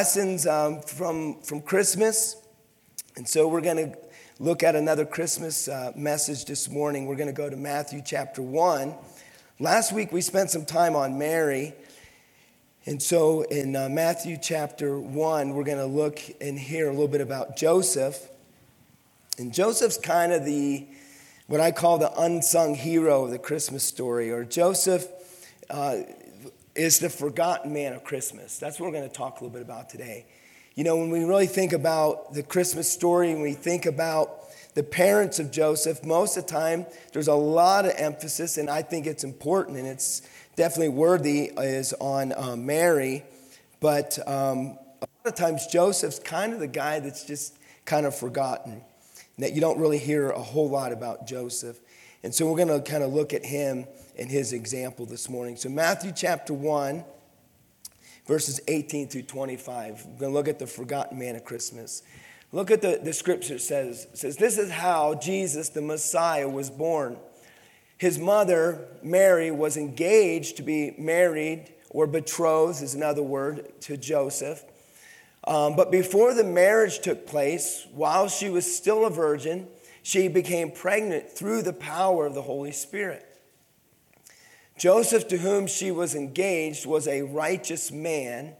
lessons 0.00 0.46
um, 0.46 0.80
from, 0.80 1.38
from 1.42 1.60
Christmas. 1.60 2.34
And 3.16 3.28
so 3.28 3.46
we're 3.46 3.60
going 3.60 3.92
to 3.92 3.98
look 4.38 4.62
at 4.62 4.74
another 4.74 5.04
Christmas 5.04 5.68
uh, 5.68 5.92
message 5.94 6.46
this 6.46 6.70
morning. 6.70 7.04
We're 7.04 7.16
going 7.16 7.28
to 7.28 7.34
go 7.34 7.50
to 7.50 7.56
Matthew 7.56 8.00
chapter 8.02 8.40
1. 8.40 8.94
Last 9.58 9.92
week 9.92 10.10
we 10.10 10.22
spent 10.22 10.48
some 10.48 10.64
time 10.64 10.96
on 10.96 11.18
Mary. 11.18 11.74
And 12.86 13.02
so 13.02 13.42
in 13.42 13.76
uh, 13.76 13.90
Matthew 13.90 14.38
chapter 14.40 14.98
1, 14.98 15.50
we're 15.50 15.64
going 15.64 15.76
to 15.76 15.84
look 15.84 16.18
and 16.40 16.58
hear 16.58 16.86
a 16.86 16.92
little 16.92 17.06
bit 17.06 17.20
about 17.20 17.58
Joseph. 17.58 18.26
And 19.36 19.52
Joseph's 19.52 19.98
kind 19.98 20.32
of 20.32 20.46
the, 20.46 20.86
what 21.46 21.60
I 21.60 21.72
call 21.72 21.98
the 21.98 22.18
unsung 22.18 22.74
hero 22.74 23.26
of 23.26 23.32
the 23.32 23.38
Christmas 23.38 23.84
story, 23.84 24.30
or 24.30 24.44
Joseph. 24.44 25.06
Uh, 25.68 25.98
is 26.80 26.98
the 26.98 27.10
forgotten 27.10 27.74
man 27.74 27.92
of 27.92 28.02
Christmas. 28.04 28.58
That's 28.58 28.80
what 28.80 28.86
we're 28.86 28.96
going 28.96 29.08
to 29.08 29.14
talk 29.14 29.38
a 29.38 29.44
little 29.44 29.52
bit 29.52 29.60
about 29.60 29.90
today. 29.90 30.24
You 30.74 30.82
know, 30.82 30.96
when 30.96 31.10
we 31.10 31.22
really 31.24 31.46
think 31.46 31.74
about 31.74 32.32
the 32.32 32.42
Christmas 32.42 32.90
story 32.90 33.30
and 33.32 33.42
we 33.42 33.52
think 33.52 33.84
about 33.84 34.50
the 34.74 34.82
parents 34.82 35.38
of 35.38 35.50
Joseph, 35.50 36.02
most 36.06 36.38
of 36.38 36.46
the 36.46 36.50
time 36.50 36.86
there's 37.12 37.28
a 37.28 37.34
lot 37.34 37.84
of 37.84 37.92
emphasis, 37.96 38.56
and 38.56 38.70
I 38.70 38.80
think 38.80 39.06
it's 39.06 39.24
important 39.24 39.76
and 39.76 39.86
it's 39.86 40.22
definitely 40.56 40.88
worthy, 40.88 41.52
is 41.58 41.92
on 42.00 42.32
uh, 42.32 42.56
Mary. 42.56 43.24
But 43.80 44.18
um, 44.26 44.78
a 45.02 45.08
lot 45.22 45.26
of 45.26 45.34
times 45.34 45.66
Joseph's 45.66 46.18
kind 46.18 46.54
of 46.54 46.60
the 46.60 46.66
guy 46.66 46.98
that's 47.00 47.24
just 47.24 47.58
kind 47.84 48.06
of 48.06 48.16
forgotten, 48.16 48.80
that 49.36 49.52
you 49.52 49.60
don't 49.60 49.78
really 49.78 49.98
hear 49.98 50.30
a 50.30 50.42
whole 50.42 50.70
lot 50.70 50.92
about 50.92 51.26
Joseph. 51.26 51.78
And 52.22 52.34
so 52.34 52.50
we're 52.50 52.64
going 52.64 52.82
to 52.82 52.90
kind 52.90 53.04
of 53.04 53.12
look 53.12 53.34
at 53.34 53.44
him 53.44 53.86
and 54.18 54.30
his 54.30 54.52
example 54.52 55.06
this 55.06 55.28
morning. 55.28 55.56
So, 55.56 55.68
Matthew 55.68 56.12
chapter 56.14 56.52
1, 56.52 57.04
verses 58.26 58.60
18 58.68 59.08
through 59.08 59.22
25. 59.22 60.06
We're 60.06 60.18
going 60.18 60.32
to 60.32 60.36
look 60.36 60.48
at 60.48 60.58
the 60.58 60.66
forgotten 60.66 61.18
man 61.18 61.36
of 61.36 61.44
Christmas. 61.44 62.02
Look 62.52 62.70
at 62.70 62.82
the, 62.82 63.00
the 63.02 63.12
scripture 63.12 63.58
says, 63.58 64.06
says, 64.14 64.36
This 64.36 64.58
is 64.58 64.70
how 64.70 65.14
Jesus, 65.14 65.68
the 65.68 65.82
Messiah, 65.82 66.48
was 66.48 66.70
born. 66.70 67.16
His 67.98 68.18
mother, 68.18 68.88
Mary, 69.02 69.50
was 69.50 69.76
engaged 69.76 70.56
to 70.56 70.62
be 70.62 70.94
married 70.96 71.72
or 71.90 72.06
betrothed, 72.06 72.82
is 72.82 72.94
another 72.94 73.22
word, 73.22 73.72
to 73.82 73.96
Joseph. 73.96 74.64
Um, 75.44 75.76
but 75.76 75.90
before 75.90 76.34
the 76.34 76.44
marriage 76.44 77.00
took 77.00 77.26
place, 77.26 77.86
while 77.92 78.28
she 78.28 78.48
was 78.48 78.74
still 78.74 79.06
a 79.06 79.10
virgin, 79.10 79.68
she 80.02 80.28
became 80.28 80.70
pregnant 80.70 81.30
through 81.30 81.62
the 81.62 81.72
power 81.72 82.26
of 82.26 82.34
the 82.34 82.42
Holy 82.42 82.72
Spirit. 82.72 83.26
Joseph, 84.80 85.28
to 85.28 85.36
whom 85.36 85.66
she 85.66 85.90
was 85.90 86.14
engaged, 86.14 86.86
was 86.86 87.06
a 87.06 87.20
righteous 87.20 87.92
man, 87.92 88.54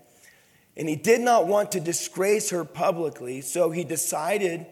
and 0.76 0.86
he 0.86 0.94
did 0.94 1.22
not 1.22 1.46
want 1.46 1.72
to 1.72 1.80
disgrace 1.80 2.50
her 2.50 2.62
publicly, 2.62 3.40
so 3.40 3.70
he 3.70 3.84
decided 3.84 4.66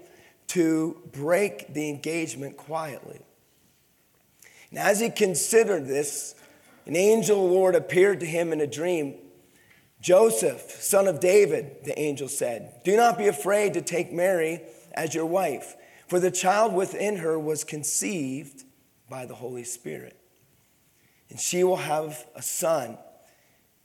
to 0.48 1.00
break 1.10 1.72
the 1.72 1.88
engagement 1.88 2.58
quietly. 2.58 3.20
And 4.68 4.78
as 4.78 5.00
he 5.00 5.08
considered 5.08 5.86
this, 5.86 6.34
an 6.84 6.96
angel 6.96 7.42
of 7.42 7.50
the 7.50 7.56
Lord 7.56 7.74
appeared 7.74 8.20
to 8.20 8.27
him 8.27 8.52
in 8.52 8.60
a 8.60 8.66
dream. 8.66 9.14
Joseph, 10.02 10.83
son 10.83 11.08
of 11.08 11.18
David, 11.18 11.84
the 11.84 11.98
angel 11.98 12.28
said, 12.28 12.83
Do 12.84 12.94
not 12.94 13.16
be 13.16 13.27
afraid 13.27 13.72
to 13.72 13.80
take 13.80 14.12
Mary 14.12 14.60
as 14.92 15.14
your 15.14 15.27
wife 15.27 15.77
for 16.08 16.18
the 16.18 16.30
child 16.30 16.74
within 16.74 17.16
her 17.16 17.38
was 17.38 17.64
conceived 17.64 18.64
by 19.08 19.27
the 19.27 19.34
Holy 19.34 19.64
Spirit. 19.64 20.17
And 21.30 21.38
she 21.38 21.64
will 21.64 21.76
have 21.76 22.26
a 22.34 22.42
son. 22.42 22.98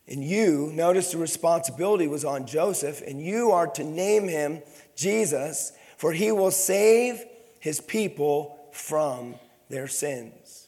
And 0.08 0.24
you, 0.24 0.72
notice 0.74 1.12
the 1.12 1.18
responsibility 1.18 2.08
was 2.08 2.26
on 2.26 2.46
Joseph, 2.46 3.02
and 3.02 3.22
you 3.22 3.52
are 3.52 3.68
to 3.68 3.84
name 3.84 4.28
him 4.28 4.62
Jesus, 4.96 5.72
for 5.98 6.12
he 6.12 6.32
will 6.32 6.52
save 6.52 7.24
his 7.60 7.80
people 7.80 8.70
from 8.72 9.36
their 9.70 9.88
sins. 9.88 10.68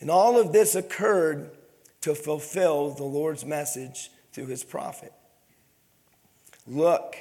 And 0.00 0.10
all 0.10 0.38
of 0.38 0.52
this 0.52 0.74
occurred 0.74 1.50
to 2.02 2.14
fulfill 2.14 2.90
the 2.90 3.04
Lord's 3.04 3.44
message 3.44 4.10
through 4.32 4.46
his 4.46 4.64
prophet. 4.64 5.12
Look, 6.66 7.16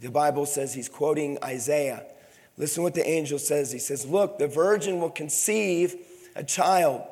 the 0.00 0.10
Bible 0.10 0.46
says 0.46 0.74
he's 0.74 0.88
quoting 0.88 1.38
Isaiah. 1.42 2.04
Listen 2.56 2.82
what 2.82 2.94
the 2.94 3.06
angel 3.06 3.38
says. 3.38 3.72
He 3.72 3.78
says, 3.78 4.06
Look, 4.06 4.38
the 4.38 4.46
virgin 4.46 5.00
will 5.00 5.10
conceive 5.10 5.96
a 6.36 6.44
child, 6.44 7.02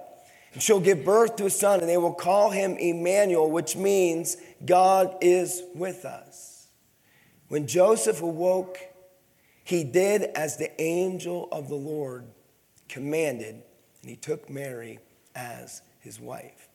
and 0.52 0.62
she'll 0.62 0.80
give 0.80 1.04
birth 1.04 1.36
to 1.36 1.46
a 1.46 1.50
son, 1.50 1.80
and 1.80 1.88
they 1.88 1.96
will 1.96 2.12
call 2.12 2.50
him 2.50 2.76
Emmanuel, 2.76 3.50
which 3.50 3.76
means 3.76 4.36
God 4.64 5.16
is 5.20 5.62
with 5.74 6.04
us. 6.04 6.68
When 7.48 7.66
Joseph 7.66 8.22
awoke, 8.22 8.78
he 9.64 9.84
did 9.84 10.22
as 10.34 10.56
the 10.56 10.80
angel 10.80 11.48
of 11.52 11.68
the 11.68 11.74
Lord 11.74 12.24
commanded, 12.88 13.62
and 14.00 14.10
he 14.10 14.16
took 14.16 14.50
Mary 14.50 14.98
as 15.34 15.82
his 16.00 16.20
wife. 16.20 16.68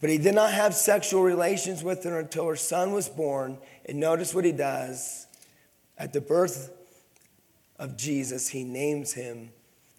But 0.00 0.10
he 0.10 0.18
did 0.18 0.34
not 0.34 0.52
have 0.52 0.74
sexual 0.74 1.22
relations 1.22 1.84
with 1.84 2.02
her 2.02 2.18
until 2.18 2.48
her 2.48 2.56
son 2.56 2.90
was 2.90 3.08
born. 3.08 3.58
And 3.86 4.00
notice 4.00 4.34
what 4.34 4.44
he 4.44 4.50
does. 4.50 5.28
At 5.96 6.12
the 6.12 6.20
birth 6.20 6.72
of 7.78 7.96
Jesus, 7.96 8.48
he 8.48 8.64
names 8.64 9.12
him 9.12 9.50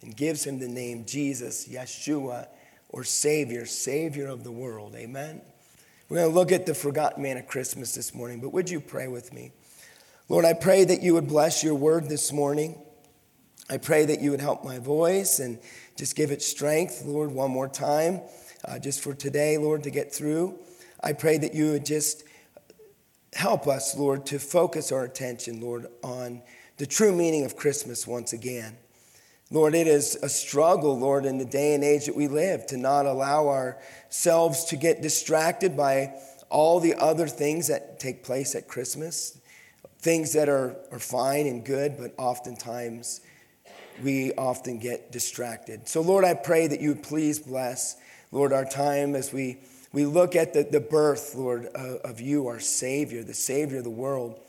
and 0.02 0.14
gives 0.14 0.44
him 0.44 0.58
the 0.58 0.68
name 0.68 1.06
Jesus, 1.06 1.66
Yeshua, 1.66 2.48
or 2.94 3.02
Savior, 3.02 3.66
Savior 3.66 4.28
of 4.28 4.44
the 4.44 4.52
world. 4.52 4.94
Amen. 4.94 5.42
We're 6.08 6.18
going 6.18 6.30
to 6.30 6.34
look 6.34 6.52
at 6.52 6.64
the 6.64 6.76
forgotten 6.76 7.24
man 7.24 7.36
of 7.36 7.48
Christmas 7.48 7.92
this 7.92 8.14
morning, 8.14 8.38
but 8.38 8.50
would 8.50 8.70
you 8.70 8.78
pray 8.78 9.08
with 9.08 9.32
me? 9.32 9.50
Lord, 10.28 10.44
I 10.44 10.52
pray 10.52 10.84
that 10.84 11.02
you 11.02 11.14
would 11.14 11.26
bless 11.26 11.64
your 11.64 11.74
word 11.74 12.08
this 12.08 12.32
morning. 12.32 12.80
I 13.68 13.78
pray 13.78 14.04
that 14.04 14.20
you 14.20 14.30
would 14.30 14.40
help 14.40 14.64
my 14.64 14.78
voice 14.78 15.40
and 15.40 15.58
just 15.96 16.14
give 16.14 16.30
it 16.30 16.40
strength, 16.40 17.02
Lord, 17.04 17.32
one 17.32 17.50
more 17.50 17.66
time, 17.66 18.20
uh, 18.64 18.78
just 18.78 19.02
for 19.02 19.12
today, 19.12 19.58
Lord, 19.58 19.82
to 19.82 19.90
get 19.90 20.14
through. 20.14 20.56
I 21.02 21.14
pray 21.14 21.36
that 21.38 21.52
you 21.52 21.72
would 21.72 21.84
just 21.84 22.22
help 23.32 23.66
us, 23.66 23.96
Lord, 23.96 24.24
to 24.26 24.38
focus 24.38 24.92
our 24.92 25.02
attention, 25.02 25.60
Lord, 25.60 25.88
on 26.04 26.42
the 26.76 26.86
true 26.86 27.12
meaning 27.12 27.44
of 27.44 27.56
Christmas 27.56 28.06
once 28.06 28.32
again. 28.32 28.76
Lord, 29.50 29.74
it 29.74 29.86
is 29.86 30.16
a 30.22 30.28
struggle, 30.28 30.98
Lord, 30.98 31.26
in 31.26 31.38
the 31.38 31.44
day 31.44 31.74
and 31.74 31.84
age 31.84 32.06
that 32.06 32.16
we 32.16 32.28
live 32.28 32.66
to 32.68 32.76
not 32.76 33.06
allow 33.06 33.48
ourselves 33.48 34.64
to 34.66 34.76
get 34.76 35.02
distracted 35.02 35.76
by 35.76 36.14
all 36.48 36.80
the 36.80 36.94
other 36.94 37.26
things 37.26 37.68
that 37.68 38.00
take 38.00 38.24
place 38.24 38.54
at 38.54 38.68
Christmas, 38.68 39.38
things 39.98 40.32
that 40.32 40.48
are, 40.48 40.76
are 40.90 40.98
fine 40.98 41.46
and 41.46 41.64
good, 41.64 41.96
but 41.98 42.14
oftentimes 42.16 43.20
we 44.02 44.32
often 44.34 44.78
get 44.78 45.12
distracted. 45.12 45.88
So, 45.88 46.00
Lord, 46.00 46.24
I 46.24 46.34
pray 46.34 46.66
that 46.66 46.80
you 46.80 46.94
please 46.94 47.38
bless, 47.38 47.96
Lord, 48.32 48.52
our 48.52 48.64
time 48.64 49.14
as 49.14 49.32
we, 49.32 49.58
we 49.92 50.06
look 50.06 50.34
at 50.34 50.52
the, 50.52 50.64
the 50.64 50.80
birth, 50.80 51.34
Lord, 51.34 51.66
of, 51.66 51.96
of 52.00 52.20
you, 52.20 52.48
our 52.48 52.60
Savior, 52.60 53.22
the 53.22 53.34
Savior 53.34 53.78
of 53.78 53.84
the 53.84 53.90
world. 53.90 54.40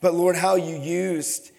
But, 0.00 0.14
Lord, 0.14 0.36
how 0.36 0.54
you 0.54 0.76
used 0.76 1.50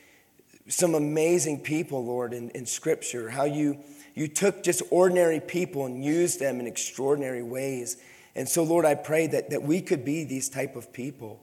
some 0.67 0.95
amazing 0.95 1.59
people, 1.59 2.03
Lord, 2.03 2.33
in, 2.33 2.49
in 2.51 2.65
Scripture, 2.65 3.29
how 3.29 3.45
you, 3.45 3.77
you 4.13 4.27
took 4.27 4.63
just 4.63 4.81
ordinary 4.89 5.39
people 5.39 5.85
and 5.85 6.03
used 6.03 6.39
them 6.39 6.59
in 6.59 6.67
extraordinary 6.67 7.43
ways. 7.43 7.97
And 8.35 8.49
so, 8.49 8.63
Lord, 8.63 8.85
I 8.85 8.95
pray 8.95 9.27
that, 9.27 9.51
that 9.51 9.63
we 9.63 9.81
could 9.81 10.03
be 10.03 10.23
these 10.23 10.49
type 10.49 10.75
of 10.75 10.91
people. 10.91 11.41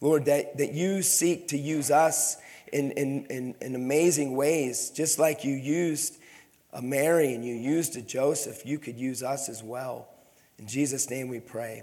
Lord, 0.00 0.24
that, 0.26 0.56
that 0.58 0.72
you 0.72 1.02
seek 1.02 1.48
to 1.48 1.58
use 1.58 1.90
us 1.90 2.36
in, 2.72 2.92
in, 2.92 3.26
in, 3.26 3.54
in 3.60 3.74
amazing 3.74 4.36
ways, 4.36 4.90
just 4.90 5.18
like 5.18 5.44
you 5.44 5.54
used 5.54 6.18
a 6.72 6.80
Mary 6.80 7.34
and 7.34 7.44
you 7.44 7.54
used 7.54 7.96
a 7.96 8.02
Joseph, 8.02 8.64
you 8.64 8.78
could 8.78 8.96
use 8.96 9.22
us 9.22 9.48
as 9.48 9.62
well. 9.62 10.08
In 10.58 10.66
Jesus' 10.66 11.10
name 11.10 11.28
we 11.28 11.40
pray. 11.40 11.82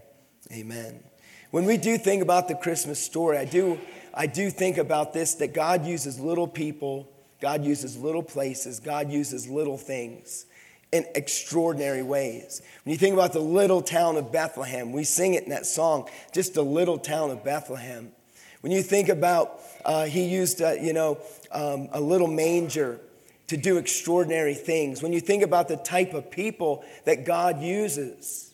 Amen. 0.51 1.03
When 1.51 1.65
we 1.65 1.77
do 1.77 1.97
think 1.97 2.21
about 2.21 2.47
the 2.47 2.55
Christmas 2.55 3.03
story, 3.03 3.37
I 3.37 3.45
do 3.45 3.79
I 4.13 4.25
do 4.25 4.49
think 4.49 4.77
about 4.77 5.13
this 5.13 5.35
that 5.35 5.53
God 5.53 5.85
uses 5.85 6.19
little 6.19 6.47
people, 6.47 7.07
God 7.39 7.63
uses 7.63 7.95
little 7.95 8.23
places, 8.23 8.79
God 8.79 9.11
uses 9.11 9.47
little 9.47 9.77
things 9.77 10.45
in 10.91 11.05
extraordinary 11.15 12.01
ways. 12.01 12.61
When 12.83 12.93
you 12.93 12.97
think 12.97 13.13
about 13.13 13.33
the 13.33 13.39
little 13.39 13.81
town 13.81 14.17
of 14.17 14.31
Bethlehem, 14.31 14.91
we 14.91 15.03
sing 15.03 15.35
it 15.35 15.43
in 15.43 15.49
that 15.49 15.65
song, 15.65 16.09
just 16.33 16.53
the 16.53 16.63
little 16.63 16.97
town 16.97 17.29
of 17.29 17.43
Bethlehem. 17.43 18.11
When 18.61 18.71
you 18.71 18.81
think 18.81 19.07
about, 19.07 19.59
uh, 19.85 20.05
he 20.05 20.25
used, 20.25 20.61
uh, 20.61 20.71
you 20.71 20.93
know, 20.93 21.19
um, 21.51 21.89
a 21.91 22.01
little 22.01 22.27
manger 22.27 22.99
to 23.47 23.57
do 23.57 23.77
extraordinary 23.77 24.55
things. 24.55 25.03
When 25.03 25.13
you 25.13 25.19
think 25.19 25.43
about 25.43 25.67
the 25.67 25.77
type 25.77 26.13
of 26.13 26.31
people 26.31 26.83
that 27.05 27.23
God 27.23 27.61
uses, 27.61 28.46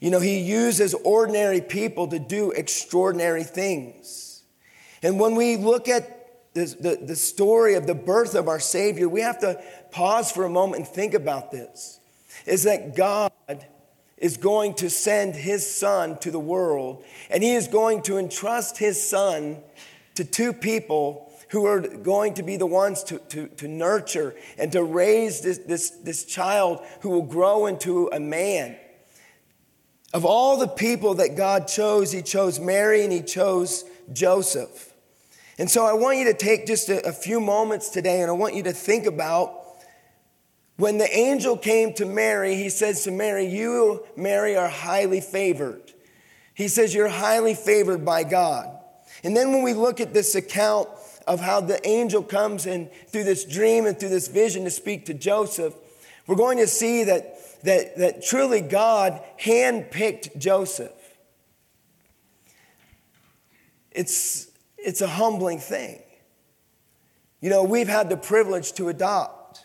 you 0.00 0.10
know, 0.10 0.20
he 0.20 0.38
uses 0.38 0.94
ordinary 0.94 1.60
people 1.60 2.06
to 2.08 2.18
do 2.18 2.52
extraordinary 2.52 3.44
things. 3.44 4.42
And 5.02 5.18
when 5.18 5.34
we 5.34 5.56
look 5.56 5.88
at 5.88 6.54
this, 6.54 6.74
the, 6.74 6.98
the 7.00 7.16
story 7.16 7.74
of 7.74 7.86
the 7.86 7.94
birth 7.94 8.34
of 8.34 8.48
our 8.48 8.60
Savior, 8.60 9.08
we 9.08 9.20
have 9.20 9.38
to 9.40 9.62
pause 9.90 10.30
for 10.30 10.44
a 10.44 10.50
moment 10.50 10.84
and 10.84 10.88
think 10.88 11.14
about 11.14 11.50
this. 11.50 12.00
Is 12.46 12.64
that 12.64 12.96
God 12.96 13.32
is 14.16 14.36
going 14.36 14.74
to 14.74 14.90
send 14.90 15.34
his 15.34 15.68
son 15.68 16.18
to 16.18 16.30
the 16.30 16.40
world, 16.40 17.04
and 17.30 17.42
he 17.42 17.54
is 17.54 17.68
going 17.68 18.02
to 18.02 18.18
entrust 18.18 18.78
his 18.78 19.00
son 19.02 19.58
to 20.14 20.24
two 20.24 20.52
people 20.52 21.32
who 21.50 21.64
are 21.66 21.80
going 21.80 22.34
to 22.34 22.42
be 22.42 22.56
the 22.56 22.66
ones 22.66 23.02
to, 23.04 23.18
to, 23.18 23.46
to 23.48 23.68
nurture 23.68 24.34
and 24.58 24.70
to 24.72 24.82
raise 24.82 25.40
this, 25.40 25.58
this, 25.58 25.90
this 25.90 26.24
child 26.24 26.84
who 27.00 27.10
will 27.10 27.22
grow 27.22 27.66
into 27.66 28.08
a 28.12 28.20
man. 28.20 28.76
Of 30.14 30.24
all 30.24 30.56
the 30.56 30.68
people 30.68 31.14
that 31.16 31.36
God 31.36 31.68
chose, 31.68 32.12
he 32.12 32.22
chose 32.22 32.58
Mary 32.58 33.04
and 33.04 33.12
he 33.12 33.22
chose 33.22 33.84
Joseph. 34.12 34.92
And 35.58 35.70
so 35.70 35.84
I 35.84 35.92
want 35.92 36.18
you 36.18 36.24
to 36.26 36.34
take 36.34 36.66
just 36.66 36.88
a, 36.88 37.06
a 37.06 37.12
few 37.12 37.40
moments 37.40 37.90
today 37.90 38.20
and 38.20 38.30
I 38.30 38.34
want 38.34 38.54
you 38.54 38.62
to 38.64 38.72
think 38.72 39.06
about 39.06 39.54
when 40.76 40.98
the 40.98 41.12
angel 41.12 41.56
came 41.56 41.92
to 41.94 42.06
Mary, 42.06 42.54
he 42.54 42.68
says 42.68 43.02
to 43.02 43.10
Mary, 43.10 43.46
You, 43.46 44.06
Mary, 44.16 44.56
are 44.56 44.68
highly 44.68 45.20
favored. 45.20 45.82
He 46.54 46.68
says, 46.68 46.94
You're 46.94 47.08
highly 47.08 47.54
favored 47.54 48.04
by 48.04 48.22
God. 48.22 48.78
And 49.24 49.36
then 49.36 49.52
when 49.52 49.64
we 49.64 49.74
look 49.74 50.00
at 50.00 50.14
this 50.14 50.36
account 50.36 50.88
of 51.26 51.40
how 51.40 51.60
the 51.60 51.84
angel 51.86 52.22
comes 52.22 52.64
and 52.64 52.88
through 53.08 53.24
this 53.24 53.44
dream 53.44 53.86
and 53.86 53.98
through 53.98 54.10
this 54.10 54.28
vision 54.28 54.64
to 54.64 54.70
speak 54.70 55.06
to 55.06 55.14
Joseph, 55.14 55.74
we're 56.28 56.36
going 56.36 56.58
to 56.58 56.68
see 56.68 57.04
that, 57.04 57.37
that, 57.62 57.96
that 57.98 58.22
truly 58.22 58.60
God 58.60 59.20
handpicked 59.40 60.36
Joseph. 60.38 60.92
It's, 63.90 64.48
it's 64.76 65.00
a 65.00 65.08
humbling 65.08 65.58
thing. 65.58 66.00
You 67.40 67.50
know, 67.50 67.64
we've 67.64 67.88
had 67.88 68.08
the 68.08 68.16
privilege 68.16 68.72
to 68.74 68.88
adopt. 68.88 69.64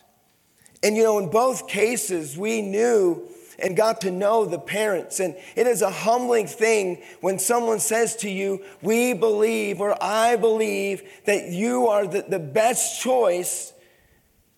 And 0.81 0.97
you 0.97 1.03
know, 1.03 1.19
in 1.19 1.29
both 1.29 1.67
cases, 1.67 2.37
we 2.37 2.61
knew 2.61 3.29
and 3.59 3.77
got 3.77 4.01
to 4.01 4.11
know 4.11 4.45
the 4.45 4.59
parents. 4.59 5.19
And 5.19 5.35
it 5.55 5.67
is 5.67 5.81
a 5.81 5.89
humbling 5.89 6.47
thing 6.47 7.01
when 7.21 7.39
someone 7.39 7.79
says 7.79 8.15
to 8.17 8.29
you, 8.29 8.63
We 8.81 9.13
believe 9.13 9.81
or 9.81 10.01
I 10.01 10.35
believe 10.35 11.03
that 11.25 11.49
you 11.49 11.87
are 11.87 12.07
the, 12.07 12.25
the 12.27 12.39
best 12.39 13.01
choice 13.01 13.72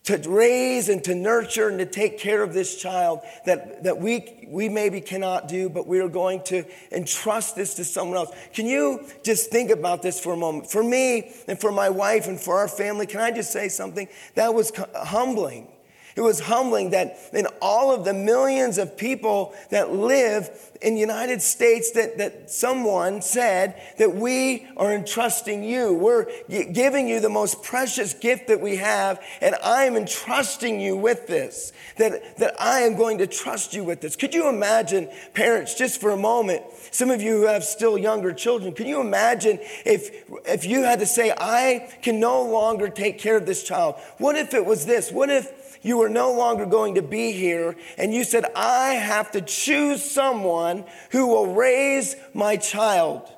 to 0.06 0.16
raise 0.28 0.88
and 0.88 1.02
to 1.04 1.14
nurture 1.14 1.68
and 1.68 1.78
to 1.78 1.86
take 1.86 2.18
care 2.18 2.42
of 2.42 2.54
this 2.54 2.80
child 2.80 3.20
that, 3.44 3.82
that 3.82 3.98
we, 3.98 4.46
we 4.48 4.68
maybe 4.68 5.00
cannot 5.00 5.48
do, 5.48 5.68
but 5.68 5.86
we 5.86 6.00
are 6.00 6.08
going 6.08 6.42
to 6.44 6.64
entrust 6.92 7.56
this 7.56 7.74
to 7.74 7.84
someone 7.84 8.16
else. 8.16 8.30
Can 8.54 8.66
you 8.66 9.04
just 9.24 9.50
think 9.50 9.70
about 9.70 10.02
this 10.02 10.18
for 10.20 10.32
a 10.32 10.36
moment? 10.36 10.70
For 10.70 10.82
me 10.82 11.32
and 11.48 11.60
for 11.60 11.72
my 11.72 11.90
wife 11.90 12.28
and 12.28 12.40
for 12.40 12.56
our 12.56 12.68
family, 12.68 13.06
can 13.06 13.20
I 13.20 13.32
just 13.32 13.52
say 13.52 13.68
something? 13.68 14.08
That 14.36 14.54
was 14.54 14.72
humbling. 14.94 15.68
It 16.16 16.22
was 16.22 16.40
humbling 16.40 16.90
that 16.90 17.18
in 17.34 17.46
all 17.60 17.92
of 17.92 18.06
the 18.06 18.14
millions 18.14 18.78
of 18.78 18.96
people 18.96 19.54
that 19.68 19.92
live 19.92 20.48
in 20.80 20.94
the 20.94 21.00
United 21.00 21.42
States 21.42 21.90
that, 21.90 22.16
that 22.16 22.50
someone 22.50 23.20
said 23.20 23.80
that 23.98 24.14
we 24.14 24.66
are 24.78 24.94
entrusting 24.94 25.62
you. 25.62 25.92
We're 25.92 26.26
giving 26.48 27.06
you 27.06 27.20
the 27.20 27.28
most 27.28 27.62
precious 27.62 28.14
gift 28.14 28.48
that 28.48 28.62
we 28.62 28.76
have, 28.76 29.22
and 29.42 29.56
I 29.62 29.84
am 29.84 29.94
entrusting 29.94 30.80
you 30.80 30.96
with 30.96 31.26
this, 31.26 31.72
that, 31.98 32.38
that 32.38 32.58
I 32.58 32.80
am 32.80 32.96
going 32.96 33.18
to 33.18 33.26
trust 33.26 33.74
you 33.74 33.84
with 33.84 34.00
this. 34.00 34.16
Could 34.16 34.34
you 34.34 34.48
imagine, 34.48 35.10
parents, 35.34 35.74
just 35.74 36.00
for 36.00 36.12
a 36.12 36.16
moment, 36.16 36.62
some 36.92 37.10
of 37.10 37.20
you 37.20 37.40
who 37.40 37.46
have 37.46 37.62
still 37.62 37.98
younger 37.98 38.32
children, 38.32 38.72
can 38.72 38.86
you 38.86 39.02
imagine 39.02 39.58
if, 39.84 40.24
if 40.46 40.64
you 40.64 40.82
had 40.82 41.00
to 41.00 41.06
say, 41.06 41.34
I 41.36 41.92
can 42.00 42.20
no 42.20 42.42
longer 42.42 42.88
take 42.88 43.18
care 43.18 43.36
of 43.36 43.44
this 43.44 43.62
child? 43.62 43.96
What 44.16 44.36
if 44.36 44.54
it 44.54 44.64
was 44.64 44.86
this? 44.86 45.12
What 45.12 45.28
if 45.28 45.65
you 45.86 45.98
were 45.98 46.08
no 46.08 46.32
longer 46.32 46.66
going 46.66 46.96
to 46.96 47.02
be 47.02 47.30
here, 47.30 47.76
and 47.96 48.12
you 48.12 48.24
said, 48.24 48.44
I 48.56 48.94
have 48.94 49.30
to 49.32 49.40
choose 49.40 50.02
someone 50.02 50.84
who 51.12 51.28
will 51.28 51.54
raise 51.54 52.16
my 52.34 52.56
child 52.56 53.28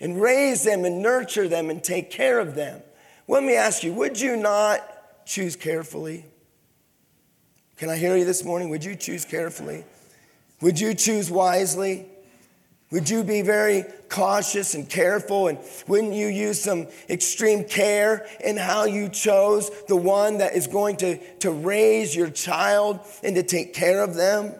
and 0.00 0.20
raise 0.20 0.62
them 0.62 0.86
and 0.86 1.02
nurture 1.02 1.48
them 1.48 1.68
and 1.68 1.84
take 1.84 2.10
care 2.10 2.40
of 2.40 2.54
them. 2.54 2.80
Let 3.26 3.42
me 3.42 3.56
ask 3.56 3.84
you, 3.84 3.92
would 3.92 4.18
you 4.18 4.36
not 4.36 5.26
choose 5.26 5.54
carefully? 5.54 6.24
Can 7.76 7.90
I 7.90 7.96
hear 7.98 8.16
you 8.16 8.24
this 8.24 8.42
morning? 8.42 8.70
Would 8.70 8.84
you 8.84 8.96
choose 8.96 9.26
carefully? 9.26 9.84
Would 10.62 10.80
you 10.80 10.94
choose 10.94 11.30
wisely? 11.30 12.06
Would 12.90 13.10
you 13.10 13.22
be 13.22 13.42
very 13.42 13.84
cautious 14.08 14.74
and 14.74 14.88
careful? 14.88 15.48
And 15.48 15.58
wouldn't 15.86 16.14
you 16.14 16.26
use 16.26 16.60
some 16.60 16.86
extreme 17.10 17.64
care 17.64 18.26
in 18.42 18.56
how 18.56 18.84
you 18.84 19.10
chose 19.10 19.70
the 19.88 19.96
one 19.96 20.38
that 20.38 20.54
is 20.54 20.66
going 20.66 20.96
to, 20.98 21.18
to 21.38 21.50
raise 21.50 22.16
your 22.16 22.30
child 22.30 23.00
and 23.22 23.36
to 23.36 23.42
take 23.42 23.74
care 23.74 24.02
of 24.02 24.14
them? 24.14 24.54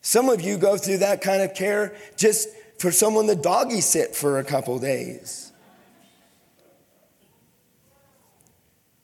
Some 0.00 0.30
of 0.30 0.40
you 0.40 0.56
go 0.56 0.76
through 0.78 0.98
that 0.98 1.20
kind 1.20 1.42
of 1.42 1.54
care 1.54 1.94
just 2.16 2.48
for 2.78 2.90
someone 2.90 3.26
to 3.26 3.34
doggy 3.34 3.80
sit 3.80 4.14
for 4.14 4.38
a 4.38 4.44
couple 4.44 4.78
days. 4.78 5.52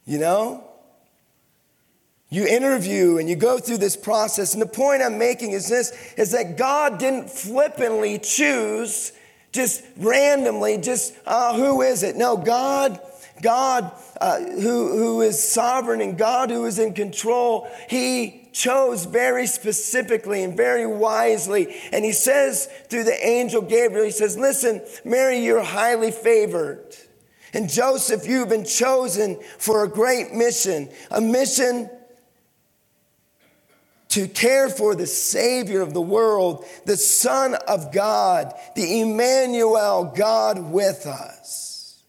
You 0.06 0.18
know? 0.18 0.69
You 2.30 2.46
interview 2.46 3.18
and 3.18 3.28
you 3.28 3.34
go 3.34 3.58
through 3.58 3.78
this 3.78 3.96
process. 3.96 4.54
And 4.54 4.62
the 4.62 4.66
point 4.66 5.02
I'm 5.02 5.18
making 5.18 5.50
is 5.50 5.68
this 5.68 5.92
is 6.16 6.30
that 6.30 6.56
God 6.56 6.98
didn't 6.98 7.28
flippantly 7.28 8.20
choose 8.20 9.12
just 9.52 9.84
randomly, 9.96 10.78
just 10.78 11.12
uh, 11.26 11.56
who 11.56 11.82
is 11.82 12.04
it? 12.04 12.14
No, 12.14 12.36
God, 12.36 13.00
God 13.42 13.90
uh, 14.20 14.38
who, 14.38 14.96
who 14.96 15.22
is 15.22 15.42
sovereign 15.42 16.00
and 16.00 16.16
God 16.16 16.50
who 16.50 16.66
is 16.66 16.78
in 16.78 16.94
control, 16.94 17.68
He 17.88 18.48
chose 18.52 19.06
very 19.06 19.48
specifically 19.48 20.44
and 20.44 20.56
very 20.56 20.86
wisely. 20.86 21.74
And 21.90 22.04
He 22.04 22.12
says 22.12 22.68
through 22.88 23.04
the 23.04 23.26
angel 23.26 23.60
Gabriel, 23.60 24.04
He 24.04 24.12
says, 24.12 24.36
Listen, 24.36 24.82
Mary, 25.04 25.44
you're 25.44 25.64
highly 25.64 26.12
favored. 26.12 26.94
And 27.52 27.68
Joseph, 27.68 28.28
you've 28.28 28.50
been 28.50 28.64
chosen 28.64 29.40
for 29.58 29.82
a 29.82 29.88
great 29.88 30.32
mission, 30.32 30.88
a 31.10 31.20
mission 31.20 31.90
to 34.10 34.28
care 34.28 34.68
for 34.68 34.94
the 34.94 35.06
Savior 35.06 35.80
of 35.80 35.94
the 35.94 36.00
world, 36.00 36.64
the 36.84 36.96
Son 36.96 37.54
of 37.54 37.92
God, 37.92 38.52
the 38.74 39.00
Emmanuel, 39.00 40.12
God 40.16 40.58
with 40.70 41.06
us. 41.06 42.02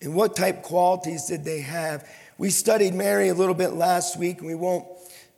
And 0.00 0.14
what 0.14 0.36
type 0.36 0.62
qualities 0.62 1.24
did 1.24 1.44
they 1.44 1.60
have? 1.60 2.08
We 2.38 2.50
studied 2.50 2.94
Mary 2.94 3.28
a 3.28 3.34
little 3.34 3.54
bit 3.54 3.72
last 3.72 4.18
week, 4.18 4.38
and 4.38 4.46
we 4.46 4.54
won't 4.54 4.86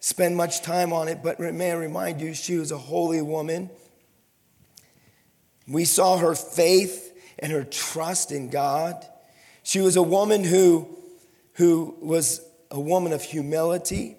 spend 0.00 0.36
much 0.36 0.62
time 0.62 0.92
on 0.92 1.08
it, 1.08 1.22
but 1.22 1.38
may 1.38 1.70
I 1.70 1.76
remind 1.76 2.20
you, 2.20 2.34
she 2.34 2.56
was 2.56 2.72
a 2.72 2.78
holy 2.78 3.22
woman. 3.22 3.70
We 5.68 5.84
saw 5.84 6.18
her 6.18 6.34
faith 6.34 7.16
and 7.38 7.52
her 7.52 7.62
trust 7.62 8.32
in 8.32 8.50
God. 8.50 9.06
She 9.62 9.80
was 9.80 9.96
a 9.96 10.02
woman 10.02 10.42
who, 10.42 10.88
who 11.54 11.96
was 12.00 12.40
a 12.70 12.80
woman 12.80 13.12
of 13.12 13.22
humility. 13.22 14.16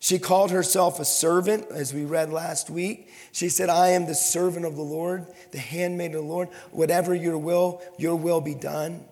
She 0.00 0.18
called 0.18 0.52
herself 0.52 1.00
a 1.00 1.04
servant, 1.04 1.66
as 1.70 1.92
we 1.92 2.04
read 2.04 2.32
last 2.32 2.70
week. 2.70 3.10
She 3.32 3.48
said, 3.48 3.68
I 3.68 3.88
am 3.88 4.06
the 4.06 4.14
servant 4.14 4.64
of 4.64 4.76
the 4.76 4.82
Lord, 4.82 5.26
the 5.50 5.58
handmaid 5.58 6.14
of 6.14 6.22
the 6.22 6.28
Lord. 6.28 6.48
Whatever 6.70 7.14
your 7.14 7.36
will, 7.36 7.82
your 7.98 8.14
will 8.14 8.40
be 8.40 8.54
done. 8.54 9.04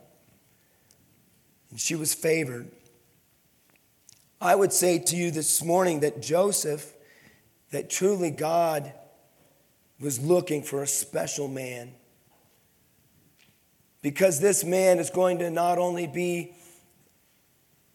And 1.71 1.81
she 1.81 1.97
was 1.97 2.15
favored. 2.15 2.71
I 4.41 4.55
would 4.55 4.73
say 4.73 4.99
to 4.99 5.17
you 5.17 5.31
this 5.33 5.65
morning 5.65 6.01
that 6.01 6.23
Joseph, 6.23 6.93
that 7.71 7.91
truly 7.91 8.31
God 8.31 8.93
was 9.99 10.21
looking 10.21 10.63
for 10.63 10.83
a 10.83 10.87
special 10.87 11.49
man. 11.49 11.93
Because 14.03 14.39
this 14.39 14.63
man 14.63 15.01
is 15.01 15.11
going 15.11 15.41
to 15.41 15.51
not 15.51 15.79
only 15.79 16.07
be 16.07 16.55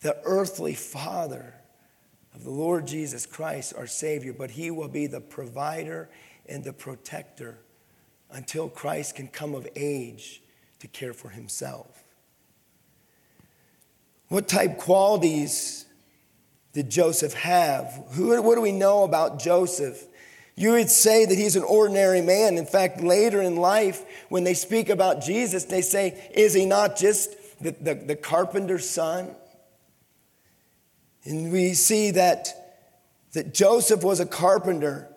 the 0.01 0.17
earthly 0.25 0.73
father, 0.73 1.53
of 2.41 2.45
the 2.45 2.51
Lord 2.51 2.87
Jesus 2.87 3.27
Christ, 3.27 3.75
our 3.77 3.85
Savior, 3.85 4.33
but 4.33 4.49
He 4.49 4.71
will 4.71 4.87
be 4.87 5.05
the 5.05 5.21
provider 5.21 6.09
and 6.49 6.63
the 6.63 6.73
protector 6.73 7.59
until 8.31 8.67
Christ 8.67 9.15
can 9.15 9.27
come 9.27 9.53
of 9.53 9.67
age 9.75 10.41
to 10.79 10.87
care 10.87 11.13
for 11.13 11.29
Himself. 11.29 12.03
What 14.29 14.47
type 14.47 14.79
qualities 14.79 15.85
did 16.73 16.89
Joseph 16.89 17.33
have? 17.33 18.05
Who, 18.13 18.41
what 18.41 18.55
do 18.55 18.61
we 18.61 18.71
know 18.71 19.03
about 19.03 19.37
Joseph? 19.37 20.03
You 20.55 20.71
would 20.71 20.89
say 20.89 21.25
that 21.25 21.37
he's 21.37 21.55
an 21.55 21.63
ordinary 21.63 22.21
man. 22.21 22.57
In 22.57 22.65
fact, 22.65 23.01
later 23.01 23.43
in 23.43 23.55
life, 23.55 24.03
when 24.29 24.45
they 24.45 24.55
speak 24.55 24.89
about 24.89 25.21
Jesus, 25.21 25.65
they 25.65 25.83
say, 25.83 26.31
Is 26.33 26.55
he 26.55 26.65
not 26.65 26.97
just 26.97 27.35
the, 27.61 27.71
the, 27.79 27.93
the 27.93 28.15
carpenter's 28.15 28.89
son? 28.89 29.35
And 31.23 31.51
we 31.51 31.73
see 31.73 32.11
that, 32.11 32.47
that 33.33 33.53
Joseph 33.53 34.03
was 34.03 34.19
a 34.19 34.25
carpenter. 34.25 35.07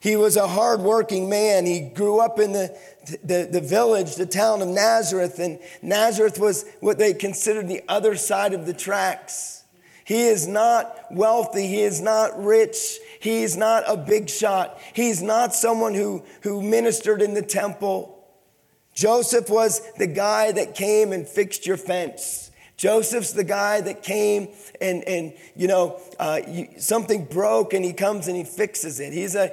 He 0.00 0.14
was 0.14 0.36
a 0.36 0.46
hardworking 0.46 1.28
man. 1.28 1.66
He 1.66 1.80
grew 1.80 2.20
up 2.20 2.38
in 2.38 2.52
the, 2.52 2.76
the, 3.24 3.48
the, 3.50 3.60
village, 3.60 4.14
the 4.14 4.26
town 4.26 4.62
of 4.62 4.68
Nazareth, 4.68 5.38
and 5.38 5.58
Nazareth 5.82 6.38
was 6.38 6.64
what 6.80 6.98
they 6.98 7.14
considered 7.14 7.68
the 7.68 7.82
other 7.88 8.14
side 8.14 8.52
of 8.52 8.66
the 8.66 8.74
tracks. 8.74 9.64
He 10.04 10.22
is 10.22 10.46
not 10.46 10.96
wealthy. 11.10 11.66
He 11.66 11.82
is 11.82 12.00
not 12.00 12.42
rich. 12.42 12.98
He 13.20 13.42
is 13.42 13.56
not 13.56 13.84
a 13.86 13.96
big 13.96 14.30
shot. 14.30 14.80
He's 14.94 15.20
not 15.20 15.54
someone 15.54 15.94
who, 15.94 16.24
who 16.42 16.62
ministered 16.62 17.20
in 17.20 17.34
the 17.34 17.42
temple. 17.42 18.14
Joseph 18.94 19.50
was 19.50 19.82
the 19.98 20.06
guy 20.06 20.52
that 20.52 20.74
came 20.74 21.12
and 21.12 21.26
fixed 21.26 21.66
your 21.66 21.76
fence. 21.76 22.47
Joseph's 22.78 23.32
the 23.32 23.42
guy 23.42 23.80
that 23.80 24.04
came 24.04 24.50
and, 24.80 25.02
and 25.02 25.34
you 25.56 25.66
know, 25.66 26.00
uh, 26.20 26.40
you, 26.46 26.68
something 26.78 27.24
broke 27.24 27.74
and 27.74 27.84
he 27.84 27.92
comes 27.92 28.28
and 28.28 28.36
he 28.36 28.44
fixes 28.44 29.00
it. 29.00 29.12
He's 29.12 29.34
a 29.34 29.50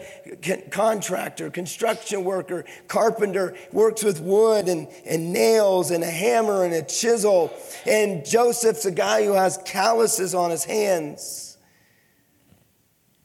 contractor, 0.70 1.50
construction 1.50 2.24
worker, 2.24 2.66
carpenter, 2.88 3.56
works 3.74 4.04
with 4.04 4.22
wood 4.22 4.68
and, 4.68 4.88
and 5.08 5.34
nails 5.34 5.90
and 5.90 6.04
a 6.04 6.10
hammer 6.10 6.64
and 6.64 6.74
a 6.76 6.84
chisel. 6.84 7.52
And 7.88 8.24
Joseph's 8.24 8.86
a 8.86 8.92
guy 8.92 9.26
who 9.26 9.34
has 9.34 9.58
calluses 9.66 10.36
on 10.36 10.52
his 10.52 10.64
hands. 10.64 11.58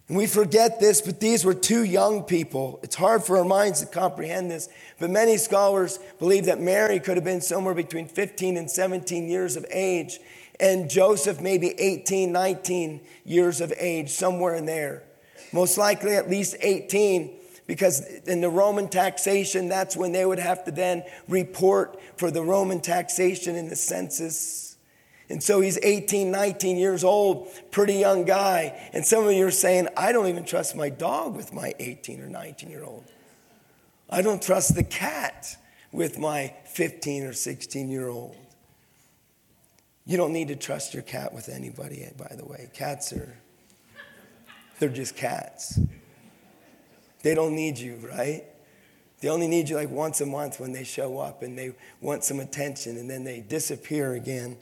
And 0.09 0.17
we 0.17 0.27
forget 0.27 0.81
this, 0.81 1.03
but 1.03 1.21
these 1.21 1.45
were 1.45 1.55
two 1.55 1.85
young 1.85 2.25
people. 2.25 2.81
It's 2.83 2.97
hard 2.97 3.23
for 3.23 3.37
our 3.37 3.45
minds 3.45 3.81
to 3.81 3.87
comprehend 3.87 4.51
this, 4.51 4.69
but 5.01 5.11
many 5.11 5.39
scholars 5.39 5.99
believe 6.19 6.45
that 6.45 6.61
Mary 6.61 7.01
could 7.01 7.17
have 7.17 7.25
been 7.25 7.41
somewhere 7.41 7.75
between 7.75 8.07
15 8.07 8.59
and 8.59 8.71
17 8.71 9.29
years 9.29 9.57
of 9.57 9.65
age, 9.71 10.21
and 10.61 10.91
Joseph 10.91 11.41
maybe 11.41 11.71
18, 11.81 12.31
19 12.31 13.01
years 13.25 13.63
of 13.63 13.73
age, 13.79 14.11
somewhere 14.11 14.55
in 14.55 14.67
there. 14.67 15.03
Most 15.53 15.79
likely 15.79 16.15
at 16.15 16.29
least 16.29 16.55
18, 16.61 17.35
because 17.67 18.01
in 18.27 18.43
the 18.43 18.51
Roman 18.51 18.89
taxation, 18.89 19.69
that's 19.69 19.97
when 19.97 20.13
they 20.13 20.27
would 20.27 20.39
have 20.39 20.65
to 20.65 20.71
then 20.71 21.03
report 21.29 21.99
for 22.17 22.31
the 22.31 22.43
Roman 22.43 22.81
taxation 22.81 23.57
in 23.57 23.69
the 23.69 23.77
census. 23.77 24.77
And 25.31 25.43
so 25.43 25.61
he's 25.61 25.79
18, 25.83 26.31
19 26.31 26.77
years 26.77 27.05
old, 27.05 27.49
pretty 27.71 27.95
young 27.95 28.25
guy. 28.25 28.91
And 28.93 29.07
some 29.07 29.27
of 29.27 29.33
you 29.33 29.47
are 29.47 29.53
saying, 29.53 29.89
I 29.97 30.13
don't 30.13 30.27
even 30.27 30.45
trust 30.45 30.77
my 30.77 30.91
dog 30.91 31.37
with 31.37 31.55
my 31.55 31.73
18 31.79 32.21
or 32.21 32.29
19 32.29 32.69
year 32.69 32.85
old. 32.85 33.05
I 34.11 34.23
don't 34.23 34.43
trust 34.43 34.75
the 34.75 34.83
cat 34.83 35.57
with 35.93 36.19
my 36.19 36.53
15 36.67 37.25
or 37.25 37.33
16 37.33 37.89
year 37.89 38.09
old. 38.09 38.37
You 40.05 40.17
don't 40.17 40.33
need 40.33 40.49
to 40.49 40.57
trust 40.57 40.95
your 40.95 41.05
cat 41.05 41.33
with 41.33 41.49
anybody, 41.49 42.09
by 42.17 42.35
the 42.37 42.45
way. 42.45 42.69
Cats 42.75 43.13
are, 43.13 43.37
they're 44.79 44.89
just 44.89 45.17
cats. 45.17 45.79
They 47.23 47.35
don't 47.35 47.55
need 47.55 47.79
you, 47.79 47.97
right? 47.97 48.45
They 49.21 49.29
only 49.29 49.47
need 49.47 49.69
you 49.69 49.77
like 49.77 49.91
once 49.91 50.21
a 50.21 50.27
month 50.27 50.59
when 50.59 50.73
they 50.73 50.83
show 50.83 51.19
up 51.19 51.43
and 51.43 51.57
they 51.57 51.75
want 52.01 52.25
some 52.25 52.41
attention 52.41 52.97
and 52.97 53.09
then 53.09 53.23
they 53.23 53.41
disappear 53.41 54.15
again. 54.15 54.57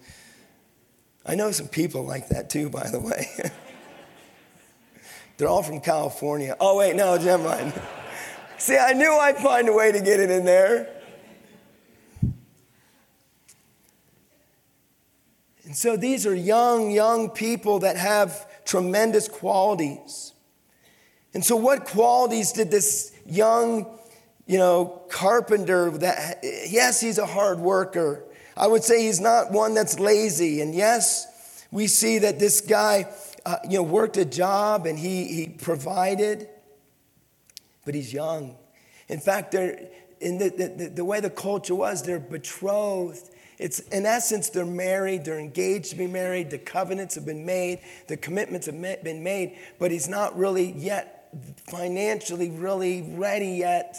I 1.25 1.37
know 1.37 1.53
some 1.53 1.69
people 1.69 2.05
like 2.05 2.29
that 2.29 2.51
too, 2.51 2.69
by 2.69 2.91
the 2.91 3.01
way. 3.01 3.29
They're 5.37 5.49
all 5.49 5.63
from 5.63 5.81
California. 5.81 6.57
Oh, 6.59 6.77
wait, 6.77 6.97
no, 6.97 7.17
never 7.17 7.43
mind. 7.43 7.73
See, 8.59 8.77
I 8.77 8.93
knew 8.93 9.13
I'd 9.13 9.37
find 9.37 9.69
a 9.69 9.73
way 9.73 9.93
to 9.93 10.01
get 10.01 10.19
it 10.19 10.31
in 10.31 10.45
there. 10.45 10.89
And 15.65 15.77
so 15.77 15.97
these 15.97 16.27
are 16.27 16.35
young, 16.35 16.91
young 16.91 17.31
people 17.31 17.81
that 17.81 17.97
have 17.97 18.49
tremendous 18.65 19.29
qualities. 19.29 20.33
And 21.35 21.45
so, 21.45 21.55
what 21.57 21.85
qualities 21.85 22.53
did 22.53 22.71
this 22.71 23.13
young, 23.27 23.87
you 24.47 24.59
know, 24.59 25.03
carpenter 25.09 25.91
that, 25.91 26.41
yes, 26.43 27.01
he's 27.01 27.19
a 27.19 27.27
hard 27.27 27.61
worker. 27.61 28.25
I 28.57 28.67
would 28.67 28.83
say 28.83 29.05
he's 29.05 29.21
not 29.21 29.53
one 29.53 29.75
that's 29.75 30.01
lazy. 30.01 30.63
And 30.63 30.75
yes, 30.75 31.65
we 31.71 31.87
see 31.87 32.19
that 32.21 32.41
this 32.41 32.61
guy, 32.61 33.07
uh, 33.47 33.59
you 33.69 33.77
know, 33.77 33.83
worked 33.85 34.17
a 34.17 34.25
job 34.25 34.87
and 34.87 34.99
he, 34.99 35.25
he 35.33 35.49
provided, 35.49 36.49
but 37.89 37.95
he's 37.95 38.13
young. 38.13 38.55
In 39.09 39.19
fact, 39.19 39.51
they're, 39.51 39.89
in 40.21 40.37
the, 40.37 40.51
the, 40.51 40.93
the 40.97 41.05
way 41.07 41.21
the 41.21 41.31
culture 41.31 41.75
was, 41.75 42.03
they're 42.03 42.21
betrothed. 42.21 43.31
It's 43.57 43.79
in 43.79 44.05
essence, 44.05 44.51
they're 44.51 44.67
married, 44.67 45.25
they're 45.25 45.39
engaged 45.39 45.89
to 45.93 45.97
be 45.97 46.07
married, 46.07 46.51
the 46.51 46.59
covenants 46.59 47.15
have 47.15 47.25
been 47.25 47.47
made, 47.47 47.79
the 48.07 48.19
commitments 48.19 48.67
have 48.67 48.79
been 49.03 49.25
made, 49.25 49.57
but 49.79 49.91
he's 49.91 50.07
not 50.07 50.37
really 50.37 50.73
yet 50.73 51.31
financially 51.67 52.51
really 52.51 53.01
ready 53.17 53.53
yet, 53.53 53.97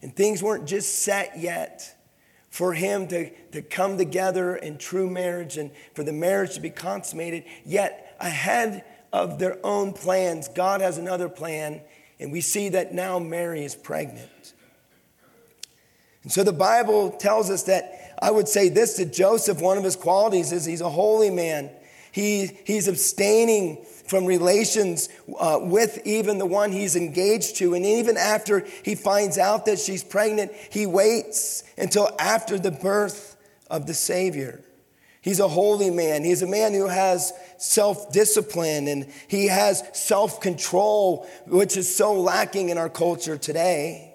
and 0.00 0.14
things 0.14 0.40
weren't 0.40 0.68
just 0.68 1.00
set 1.00 1.36
yet 1.36 1.92
for 2.50 2.72
him 2.72 3.08
to, 3.08 3.30
to 3.50 3.62
come 3.62 3.98
together 3.98 4.54
in 4.54 4.78
true 4.78 5.10
marriage 5.10 5.56
and 5.56 5.72
for 5.94 6.04
the 6.04 6.12
marriage 6.12 6.54
to 6.54 6.60
be 6.60 6.70
consummated, 6.70 7.42
yet 7.64 8.16
ahead 8.20 8.84
of 9.12 9.40
their 9.40 9.58
own 9.66 9.92
plans, 9.92 10.46
God 10.46 10.80
has 10.80 10.98
another 10.98 11.28
plan, 11.28 11.80
and 12.20 12.32
we 12.32 12.40
see 12.40 12.70
that 12.70 12.94
now 12.94 13.18
Mary 13.18 13.64
is 13.64 13.74
pregnant. 13.74 14.54
And 16.22 16.32
so 16.32 16.42
the 16.42 16.52
Bible 16.52 17.10
tells 17.10 17.50
us 17.50 17.64
that 17.64 18.16
I 18.20 18.30
would 18.30 18.48
say 18.48 18.68
this 18.68 18.96
to 18.96 19.04
Joseph, 19.04 19.60
one 19.60 19.76
of 19.76 19.84
his 19.84 19.96
qualities 19.96 20.52
is 20.52 20.64
he's 20.64 20.80
a 20.80 20.90
holy 20.90 21.30
man. 21.30 21.70
He, 22.12 22.46
he's 22.64 22.88
abstaining 22.88 23.84
from 24.06 24.24
relations 24.24 25.08
uh, 25.38 25.58
with 25.60 26.00
even 26.06 26.38
the 26.38 26.46
one 26.46 26.70
he's 26.72 26.96
engaged 26.96 27.56
to. 27.56 27.74
And 27.74 27.84
even 27.84 28.16
after 28.16 28.64
he 28.84 28.94
finds 28.94 29.36
out 29.36 29.66
that 29.66 29.78
she's 29.78 30.04
pregnant, 30.04 30.52
he 30.70 30.86
waits 30.86 31.64
until 31.76 32.14
after 32.18 32.58
the 32.58 32.70
birth 32.70 33.36
of 33.68 33.86
the 33.86 33.94
Savior. 33.94 34.62
He's 35.24 35.40
a 35.40 35.48
holy 35.48 35.88
man. 35.88 36.22
He's 36.22 36.42
a 36.42 36.46
man 36.46 36.74
who 36.74 36.86
has 36.86 37.32
self 37.56 38.12
discipline 38.12 38.86
and 38.88 39.10
he 39.26 39.46
has 39.46 39.82
self 39.94 40.38
control, 40.42 41.26
which 41.46 41.78
is 41.78 41.96
so 41.96 42.12
lacking 42.20 42.68
in 42.68 42.76
our 42.76 42.90
culture 42.90 43.38
today. 43.38 44.14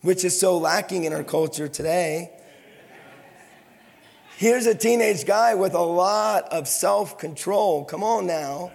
Which 0.00 0.24
is 0.24 0.38
so 0.38 0.58
lacking 0.58 1.04
in 1.04 1.12
our 1.12 1.22
culture 1.22 1.68
today. 1.68 2.32
Here's 4.38 4.66
a 4.66 4.74
teenage 4.74 5.24
guy 5.24 5.54
with 5.54 5.74
a 5.74 5.80
lot 5.80 6.52
of 6.52 6.66
self 6.66 7.16
control. 7.16 7.84
Come 7.84 8.02
on 8.02 8.26
now. 8.26 8.72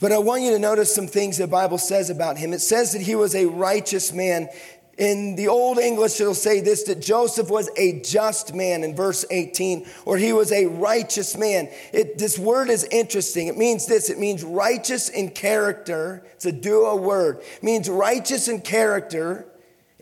But 0.00 0.12
I 0.12 0.18
want 0.18 0.42
you 0.42 0.50
to 0.50 0.58
notice 0.58 0.94
some 0.94 1.06
things 1.06 1.38
the 1.38 1.46
Bible 1.46 1.78
says 1.78 2.10
about 2.10 2.36
him. 2.36 2.52
It 2.52 2.60
says 2.60 2.92
that 2.92 3.00
he 3.00 3.14
was 3.14 3.34
a 3.34 3.46
righteous 3.46 4.12
man. 4.12 4.48
In 4.96 5.34
the 5.34 5.48
Old 5.48 5.78
English, 5.78 6.20
it'll 6.20 6.34
say 6.34 6.60
this 6.60 6.84
that 6.84 7.00
Joseph 7.00 7.50
was 7.50 7.68
a 7.76 8.00
just 8.00 8.54
man 8.54 8.84
in 8.84 8.94
verse 8.94 9.24
18, 9.28 9.86
or 10.04 10.16
he 10.16 10.32
was 10.32 10.52
a 10.52 10.66
righteous 10.66 11.36
man. 11.36 11.68
It, 11.92 12.18
this 12.18 12.38
word 12.38 12.70
is 12.70 12.84
interesting. 12.84 13.48
It 13.48 13.56
means 13.56 13.86
this 13.86 14.08
it 14.08 14.18
means 14.18 14.44
righteous 14.44 15.08
in 15.08 15.30
character. 15.30 16.24
It's 16.34 16.46
a 16.46 16.52
duo 16.52 16.94
word. 16.96 17.38
It 17.38 17.62
means 17.62 17.88
righteous 17.88 18.46
in 18.46 18.60
character 18.60 19.46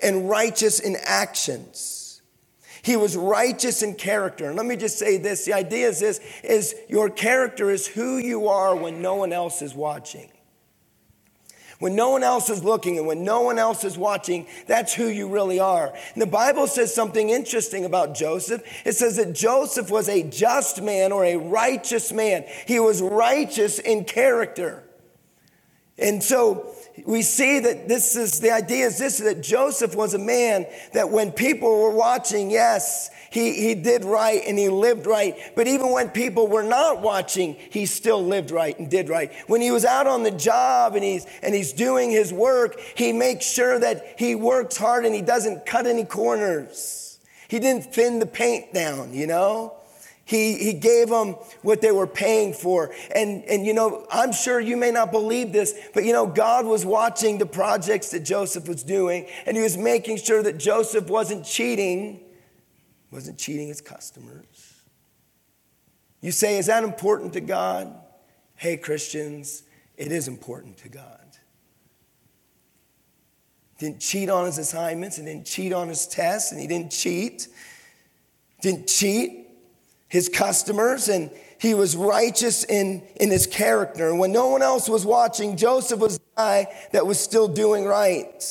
and 0.03 0.29
righteous 0.29 0.81
in 0.81 0.97
actions. 1.03 2.21
He 2.83 2.97
was 2.97 3.17
righteous 3.17 3.83
in 3.83 3.95
character. 3.95 4.47
And 4.47 4.57
let 4.57 4.67
me 4.67 4.77
just 4.77 4.99
say 4.99 5.17
this 5.17 5.45
the 5.45 5.53
idea 5.53 5.89
is 5.89 6.01
this 6.01 6.21
is 6.43 6.75
your 6.89 7.09
character 7.09 7.71
is 7.71 7.87
who 7.87 8.19
you 8.19 8.49
are 8.49 8.75
when 8.75 9.01
no 9.01 9.15
one 9.15 9.33
else 9.33 9.63
is 9.63 9.75
watching. 9.75 10.32
When 11.83 11.97
no 11.97 12.11
one 12.11 12.23
else 12.23 12.49
is 12.49 12.63
looking 12.63 12.97
and 12.97 13.09
when 13.09 13.25
no 13.25 13.41
one 13.41 13.59
else 13.59 13.83
is 13.83 13.99
watching, 13.99 14.47
that's 14.69 14.95
who 14.95 15.09
you 15.09 15.27
really 15.27 15.59
are. 15.59 15.93
And 16.13 16.23
the 16.23 16.29
Bible 16.29 16.69
says 16.69 16.95
something 16.95 17.29
interesting 17.29 17.85
about 17.85 18.15
Joseph. 18.15 18.63
It 18.87 18.93
says 18.93 19.17
that 19.17 19.33
Joseph 19.33 19.91
was 19.91 20.09
a 20.09 20.23
just 20.23 20.81
man 20.81 21.11
or 21.11 21.25
a 21.25 21.35
righteous 21.35 22.13
man. 22.13 22.45
He 22.69 22.79
was 22.79 23.03
righteous 23.03 23.81
in 23.81 24.05
character. 24.05 24.85
And 25.99 26.23
so 26.23 26.73
we 27.07 27.23
see 27.23 27.59
that 27.59 27.89
this 27.89 28.17
is 28.17 28.41
the 28.41 28.51
idea 28.51 28.87
is 28.87 28.99
this 28.99 29.19
that 29.19 29.43
Joseph 29.43 29.95
was 29.95 30.15
a 30.15 30.19
man 30.19 30.67
that 30.93 31.11
when 31.11 31.33
people 31.33 31.83
were 31.83 31.91
watching, 31.91 32.51
yes, 32.51 33.11
he, 33.31 33.55
he 33.55 33.75
did 33.75 34.05
right 34.05 34.43
and 34.47 34.59
he 34.59 34.69
lived 34.69 35.07
right. 35.07 35.37
But 35.57 35.67
even 35.67 35.91
when 35.91 36.11
people 36.11 36.49
were 36.49 36.63
not 36.63 37.01
watching, 37.01 37.57
he 37.71 37.87
still 37.87 38.23
lived 38.23 38.51
right 38.51 38.79
and 38.79 38.91
did 38.91 39.09
right. 39.09 39.33
When 39.47 39.63
he 39.63 39.71
was 39.71 39.87
out 39.87 40.07
on 40.07 40.23
the 40.23 40.31
job 40.31 40.95
and 40.95 41.03
he's 41.03 41.27
and 41.43 41.55
he's 41.55 41.73
doing 41.73 42.11
his 42.11 42.33
work, 42.33 42.79
he 42.95 43.13
makes 43.13 43.51
sure 43.51 43.79
that 43.79 44.15
he 44.19 44.35
works 44.35 44.77
hard 44.77 45.07
and 45.07 45.15
he 45.15 45.23
doesn't 45.23 45.65
cut 45.65 45.87
any 45.87 46.05
corners. 46.05 47.19
He 47.49 47.59
didn't 47.59 47.93
thin 47.93 48.19
the 48.19 48.27
paint 48.27 48.75
down, 48.75 49.15
you 49.15 49.27
know? 49.27 49.82
He, 50.25 50.57
he 50.57 50.73
gave 50.73 51.09
them 51.09 51.33
what 51.63 51.81
they 51.81 51.91
were 51.91 52.07
paying 52.07 52.53
for. 52.53 52.95
And, 53.15 53.45
and, 53.45 53.67
you 53.67 53.75
know, 53.75 54.07
I'm 54.11 54.33
sure 54.33 54.61
you 54.61 54.77
may 54.77 54.91
not 54.91 55.11
believe 55.11 55.53
this, 55.53 55.75
but, 55.93 56.05
you 56.05 56.13
know, 56.13 56.27
God 56.27 56.65
was 56.65 56.87
watching 56.87 57.39
the 57.39 57.47
projects 57.47 58.11
that 58.13 58.21
Joseph 58.21 58.69
was 58.69 58.83
doing, 58.83 59.27
and 59.47 59.57
he 59.57 59.63
was 59.63 59.77
making 59.77 60.19
sure 60.19 60.43
that 60.43 60.59
Joseph 60.59 61.09
wasn't 61.09 61.45
cheating, 61.45 62.21
wasn't 63.11 63.37
cheating 63.39 63.69
his 63.69 63.81
customers. 63.81 64.75
You 66.21 66.31
say, 66.31 66.57
is 66.57 66.67
that 66.67 66.85
important 66.85 67.33
to 67.33 67.41
God? 67.41 67.93
Hey, 68.55 68.77
Christians, 68.77 69.65
it 69.97 70.13
is 70.13 70.29
important 70.29 70.77
to 70.79 70.89
God. 70.89 71.19
Didn't 73.79 73.99
cheat 73.99 74.31
on 74.31 74.47
his 74.47 74.59
assignments 74.59 75.19
and 75.19 75.27
didn't 75.27 75.47
cheat 75.47 75.73
on 75.73 75.89
his 75.89 76.07
tests, 76.07 76.53
and 76.53 76.61
he 76.61 76.69
didn't 76.69 76.93
cheat. 76.93 77.49
Didn't 78.61 78.87
cheat 78.87 79.42
his 80.13 80.29
customers 80.29 81.09
and 81.09 81.31
he 81.59 81.73
was 81.73 81.97
righteous 81.97 82.65
in, 82.65 83.03
in 83.17 83.31
his 83.31 83.47
character. 83.47 84.11
And 84.11 84.19
when 84.19 84.31
no 84.31 84.49
one 84.49 84.61
else 84.61 84.87
was 84.87 85.07
watching, 85.07 85.57
Joseph 85.57 86.01
was 86.01 86.19
the 86.19 86.25
guy 86.37 86.67
that 86.93 87.07
was 87.07 87.19
still 87.19 87.49
doing 87.49 87.87
right. 87.87 88.45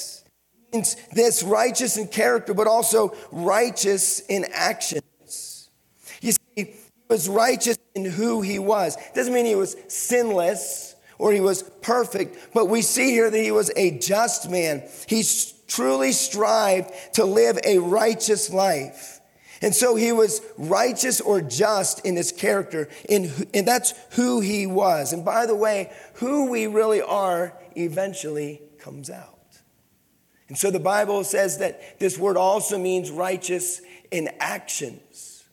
Means 0.74 0.96
this 1.12 1.44
righteous 1.44 1.98
in 1.98 2.08
character, 2.08 2.56
but 2.56 2.66
also 2.66 3.16
righteous 3.32 4.22
in 4.22 4.48
actions. 4.52 5.70
You 6.20 6.32
see, 6.32 6.40
he 6.56 6.74
was 7.08 7.30
righteous 7.30 7.78
in 7.94 8.06
who 8.06 8.42
he 8.42 8.58
was. 8.58 8.98
Doesn't 9.14 9.32
mean 9.32 9.46
he 9.46 9.54
was 9.54 9.76
sinless 9.88 10.96
or 11.20 11.32
he 11.32 11.42
was 11.42 11.62
perfect, 11.84 12.56
but 12.56 12.70
we 12.70 12.82
see 12.82 13.12
here 13.12 13.30
that 13.30 13.40
he 13.40 13.52
was 13.52 13.72
a 13.76 14.00
just 14.00 14.50
man. 14.50 14.82
He 15.06 15.24
truly 15.68 16.12
strived 16.12 16.92
to 17.14 17.24
live 17.24 17.60
a 17.64 17.78
righteous 17.78 18.50
life. 18.50 19.21
And 19.62 19.76
so 19.76 19.96
he 19.96 20.12
was 20.12 20.42
righteous 20.58 21.22
or 21.22 21.40
just 21.42 22.04
in 22.04 22.16
his 22.16 22.32
character, 22.32 22.90
in, 23.08 23.32
and 23.54 23.68
that's 23.68 23.94
who 24.12 24.40
he 24.40 24.66
was. 24.66 25.14
And 25.14 25.24
by 25.24 25.46
the 25.46 25.56
way, 25.56 25.92
who 26.16 26.50
we 26.50 26.66
really 26.66 27.02
are 27.02 27.54
eventually 27.76 28.62
comes 28.80 29.10
out. 29.10 29.38
And 30.48 30.58
so 30.58 30.72
the 30.72 30.80
Bible 30.80 31.24
says 31.24 31.60
that 31.60 32.00
this 32.00 32.18
word 32.18 32.38
also 32.38 32.78
means 32.78 33.12
righteous 33.12 33.82
in 34.10 34.30
actions. 34.40 35.44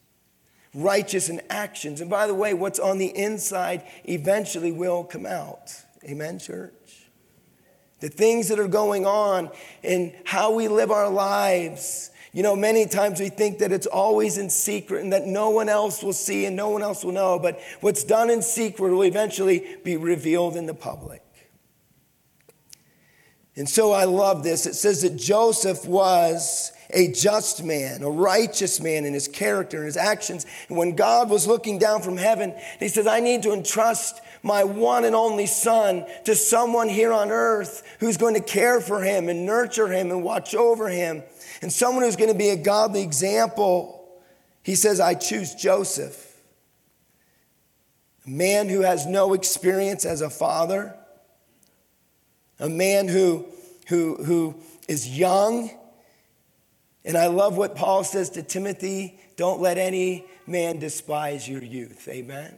Righteous 0.75 1.29
in 1.29 1.41
actions. 1.51 2.01
And 2.01 2.11
by 2.11 2.27
the 2.27 2.35
way, 2.35 2.55
what's 2.55 2.79
on 2.79 2.99
the 2.99 3.17
inside 3.17 3.83
eventually 4.05 4.73
will 4.73 5.05
come 5.05 5.27
out. 5.27 5.71
Amen, 6.05 6.39
church? 6.39 6.73
The 8.01 8.09
things 8.09 8.49
that 8.49 8.59
are 8.59 8.69
going 8.69 9.07
on 9.07 9.51
and 9.85 10.15
how 10.25 10.53
we 10.53 10.69
live 10.69 10.91
our 10.91 11.11
lives 11.11 12.11
you 12.39 12.45
know, 12.45 12.55
many 12.55 12.87
times 12.87 13.19
we 13.19 13.31
think 13.31 13.59
that 13.59 13.73
it's 13.73 13.89
always 13.89 14.39
in 14.39 14.49
secret 14.49 15.03
and 15.03 15.13
that 15.13 15.27
no 15.27 15.51
one 15.51 15.69
else 15.69 16.05
will 16.05 16.13
see 16.13 16.47
and 16.47 16.55
no 16.55 16.69
one 16.69 16.85
else 16.85 17.03
will 17.03 17.11
know, 17.11 17.37
but 17.37 17.59
what's 17.81 18.05
done 18.05 18.31
in 18.31 18.43
secret 18.43 18.93
will 18.93 19.03
eventually 19.03 19.77
be 19.83 19.97
revealed 19.97 20.55
in 20.55 20.67
the 20.67 20.73
public. 20.73 21.21
And 23.57 23.69
so 23.69 23.91
I 23.91 24.05
love 24.05 24.45
this. 24.45 24.67
It 24.67 24.75
says 24.75 25.03
that 25.03 25.17
Joseph 25.17 25.85
was 25.85 26.71
a 26.91 27.11
just 27.11 27.65
man, 27.65 28.05
a 28.05 28.09
righteous 28.09 28.81
man 28.81 29.05
in 29.05 29.15
his 29.15 29.27
character 29.27 29.79
and 29.79 29.87
his 29.87 29.97
actions. 29.97 30.47
And 30.69 30.79
when 30.79 30.95
God 30.95 31.31
was 31.31 31.49
looking 31.49 31.81
down 31.81 32.03
from 32.03 32.17
heaven, 32.17 32.55
he 32.79 32.87
says, 32.87 33.09
I 33.09 33.19
need 33.19 33.43
to 33.43 33.53
entrust 33.53 34.21
my 34.45 34.63
one 34.63 35.05
and 35.05 35.17
only 35.17 35.47
son 35.47 36.07
to 36.25 36.37
someone 36.37 36.89
here 36.89 37.13
on 37.13 37.33
earth 37.33 37.83
who's 37.99 38.17
going 38.17 38.35
to 38.35 38.41
care 38.41 38.81
for 38.81 39.03
him 39.03 39.29
and 39.29 39.45
nurture 39.45 39.89
him 39.89 40.13
and 40.13 40.23
watch 40.23 40.55
over 40.55 40.89
him 40.89 41.25
and 41.61 41.73
someone 41.73 42.05
who's 42.05 42.17
going 42.17 42.33
to 42.33 42.39
be 42.39 42.51
a 42.51 42.57
godly 42.57 43.03
example. 43.03 43.95
He 44.63 44.75
says, 44.75 45.01
I 45.01 45.15
choose 45.15 45.55
Joseph, 45.55 46.37
a 48.27 48.31
man 48.31 48.69
who 48.69 48.83
has 48.83 49.07
no 49.07 49.33
experience 49.33 50.05
as 50.05 50.21
a 50.21 50.31
father, 50.31 50.95
a 52.59 52.69
man 52.69 53.09
who, 53.09 53.47
who, 53.89 54.23
who 54.25 54.57
is 54.89 55.19
young. 55.19 55.71
And 57.05 57.17
I 57.17 57.29
love 57.29 57.57
what 57.57 57.77
Paul 57.77 58.05
says 58.05 58.31
to 58.31 58.43
Timothy 58.43 59.19
don't 59.37 59.61
let 59.61 59.79
any 59.79 60.27
man 60.47 60.81
despise 60.81 61.49
your 61.49 61.63
youth. 61.63 62.09
Amen. 62.09 62.55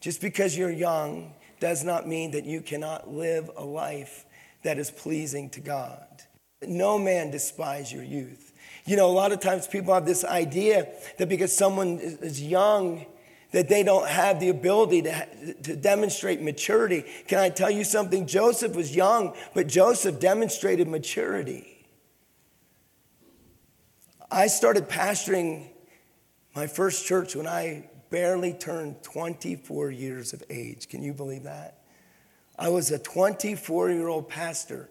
Just 0.00 0.20
because 0.20 0.56
you're 0.56 0.70
young 0.70 1.34
does 1.58 1.84
not 1.84 2.06
mean 2.06 2.32
that 2.32 2.44
you 2.44 2.60
cannot 2.60 3.10
live 3.10 3.50
a 3.56 3.64
life 3.64 4.26
that 4.62 4.78
is 4.78 4.90
pleasing 4.90 5.48
to 5.50 5.60
God. 5.60 6.22
No 6.66 6.98
man 6.98 7.30
despise 7.30 7.92
your 7.92 8.02
youth. 8.02 8.52
You 8.84 8.96
know, 8.96 9.06
a 9.06 9.12
lot 9.12 9.32
of 9.32 9.40
times 9.40 9.66
people 9.66 9.94
have 9.94 10.06
this 10.06 10.24
idea 10.24 10.88
that 11.18 11.28
because 11.28 11.56
someone 11.56 11.98
is 11.98 12.42
young, 12.42 13.06
that 13.52 13.68
they 13.68 13.82
don't 13.82 14.08
have 14.08 14.40
the 14.40 14.48
ability 14.48 15.02
to, 15.02 15.54
to 15.62 15.76
demonstrate 15.76 16.40
maturity. 16.40 17.04
Can 17.26 17.38
I 17.38 17.48
tell 17.48 17.70
you 17.70 17.84
something? 17.84 18.26
Joseph 18.26 18.74
was 18.74 18.94
young, 18.94 19.34
but 19.54 19.66
Joseph 19.66 20.20
demonstrated 20.20 20.88
maturity. 20.88 21.86
I 24.30 24.46
started 24.46 24.88
pastoring 24.88 25.68
my 26.54 26.66
first 26.66 27.06
church 27.06 27.34
when 27.34 27.46
I 27.46 27.88
barely 28.10 28.52
turned 28.52 29.02
24 29.02 29.90
years 29.90 30.32
of 30.32 30.42
age. 30.50 30.88
Can 30.88 31.02
you 31.02 31.12
believe 31.12 31.44
that? 31.44 31.78
I 32.58 32.68
was 32.68 32.90
a 32.90 32.98
24 32.98 33.90
year 33.90 34.08
old 34.08 34.28
pastor. 34.28 34.88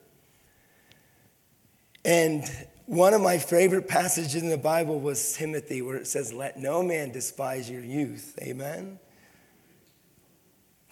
And 2.06 2.44
one 2.86 3.14
of 3.14 3.22
my 3.22 3.38
favorite 3.38 3.88
passages 3.88 4.42
in 4.42 4.50
the 4.50 4.58
Bible 4.58 5.00
was 5.00 5.34
Timothy, 5.34 5.82
where 5.82 5.96
it 5.96 6.08
says, 6.08 6.34
Let 6.34 6.58
no 6.58 6.82
man 6.82 7.12
despise 7.12 7.70
your 7.70 7.84
youth. 7.84 8.38
Amen? 8.42 9.00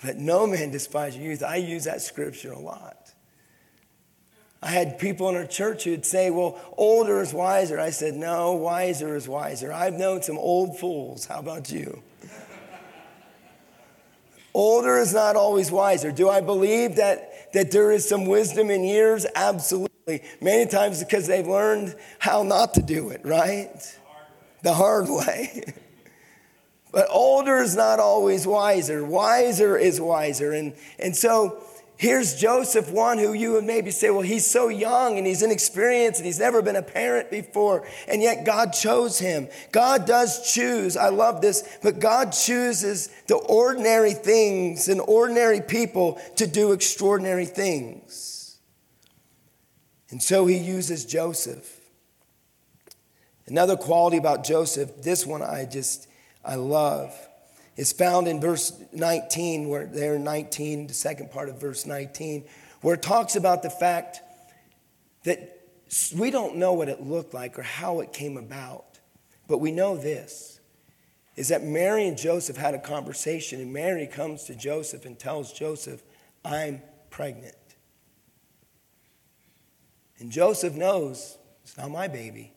Let 0.04 0.17
no 0.17 0.46
man 0.46 0.70
despise 0.70 1.17
your 1.17 1.26
youth. 1.26 1.41
I 1.41 1.56
use 1.56 1.86
that 1.86 2.02
scripture 2.02 2.52
a 2.52 2.60
lot. 2.60 3.13
I 4.62 4.67
had 4.67 4.98
people 4.98 5.30
in 5.30 5.36
our 5.36 5.46
church 5.46 5.84
who'd 5.84 6.06
say, 6.06 6.30
Well, 6.30 6.60
older 6.78 7.22
is 7.22 7.34
wiser. 7.34 7.80
I 7.80 7.91
said, 7.91 8.15
No, 8.15 8.54
wiser 8.54 9.15
is 9.15 9.28
wiser. 9.28 9.72
I've 9.72 9.93
known 9.93 10.22
some 10.22 10.38
old 10.38 10.80
fools. 10.80 11.26
How 11.26 11.39
about 11.39 11.72
you? 11.72 12.04
older 14.54 14.98
is 14.98 15.13
not 15.13 15.36
always 15.36 15.72
wiser. 15.72 16.12
Do 16.12 16.30
I 16.30 16.41
believe 16.41 16.96
that, 16.98 17.32
that 17.53 17.71
there 17.71 17.91
is 17.91 18.07
some 18.07 18.25
wisdom 18.25 18.69
in 18.69 18.83
years? 18.83 19.25
Absolutely. 19.36 20.23
Many 20.41 20.69
times 20.69 21.03
because 21.03 21.27
they've 21.27 21.47
learned 21.47 21.95
how 22.19 22.43
not 22.43 22.73
to 22.75 22.81
do 22.81 23.10
it, 23.10 23.21
right? 23.23 23.97
The 24.63 24.73
hard 24.73 25.07
way. 25.10 25.73
but 26.91 27.07
older 27.10 27.57
is 27.57 27.75
not 27.75 27.99
always 27.99 28.47
wiser. 28.47 29.03
Wiser 29.03 29.77
is 29.77 29.99
wiser. 29.99 30.53
And, 30.53 30.73
and 30.99 31.15
so 31.15 31.62
Here's 31.97 32.36
Joseph, 32.36 32.91
one 32.91 33.17
who 33.17 33.33
you 33.33 33.53
would 33.53 33.63
maybe 33.63 33.89
say, 33.89 34.12
well, 34.12 34.21
he's 34.21 34.45
so 34.45 34.67
young 34.67 35.17
and 35.17 35.25
he's 35.25 35.41
inexperienced 35.41 36.19
and 36.19 36.27
he's 36.27 36.39
never 36.39 36.62
been 36.62 36.75
a 36.75 36.83
parent 36.83 37.31
before, 37.31 37.88
and 38.07 38.21
yet 38.21 38.45
God 38.45 38.71
chose 38.71 39.17
him. 39.17 39.49
God 39.71 40.05
does 40.05 40.53
choose. 40.53 40.95
I 40.95 41.10
love 41.10 41.41
this, 41.41 41.77
but 41.81 41.99
God 41.99 42.33
chooses 42.33 43.10
the 43.27 43.38
ordinary 43.38 44.13
things 44.13 44.88
and 44.89 45.01
ordinary 45.01 45.60
people 45.60 46.21
to 46.36 46.45
do 46.45 46.71
extraordinary 46.71 47.47
things. 47.47 48.60
And 50.12 50.21
so 50.21 50.45
he 50.45 50.57
uses 50.57 51.03
Joseph. 51.03 51.79
Another 53.47 53.75
quality 53.75 54.17
about 54.17 54.43
Joseph, 54.43 55.01
this 55.01 55.25
one 55.25 55.41
I 55.41 55.65
just, 55.65 56.07
I 56.45 56.55
love 56.55 57.12
is 57.78 57.94
found 57.94 58.28
in 58.28 58.42
verse 58.42 58.74
19, 58.92 59.70
where 59.70 59.86
there 59.86 60.20
19, 60.20 60.88
the 60.88 60.94
second 60.94 61.32
part 61.32 61.48
of 61.48 61.62
verse 61.62 61.86
19, 61.86 62.44
where 62.82 62.96
it 62.96 63.02
talks 63.02 63.36
about 63.36 63.63
the 63.63 63.70
fact 63.70 64.22
that 65.24 65.62
we 66.16 66.32
don't 66.32 66.58
know 66.58 66.74
what 66.74 66.90
it 66.90 67.02
looked 67.02 67.34
like 67.34 67.58
or 67.58 67.63
how 67.63 68.02
it 68.02 68.12
came 68.12 68.36
about, 68.36 69.00
but 69.48 69.60
we 69.60 69.72
know 69.72 69.96
this 69.96 70.60
is 71.36 71.50
that 71.50 71.63
Mary 71.63 72.08
and 72.08 72.18
Joseph 72.18 72.58
had 72.58 72.74
a 72.74 72.80
conversation, 72.80 73.62
and 73.62 73.72
Mary 73.72 74.08
comes 74.08 74.46
to 74.46 74.56
Joseph 74.56 75.06
and 75.06 75.18
tells 75.18 75.54
Joseph, 75.54 76.02
I'm 76.44 76.82
pregnant. 77.12 77.54
And 80.18 80.32
Joseph 80.32 80.74
knows 80.74 81.38
it's 81.63 81.78
not 81.78 81.92
my 81.92 82.08
baby. 82.08 82.54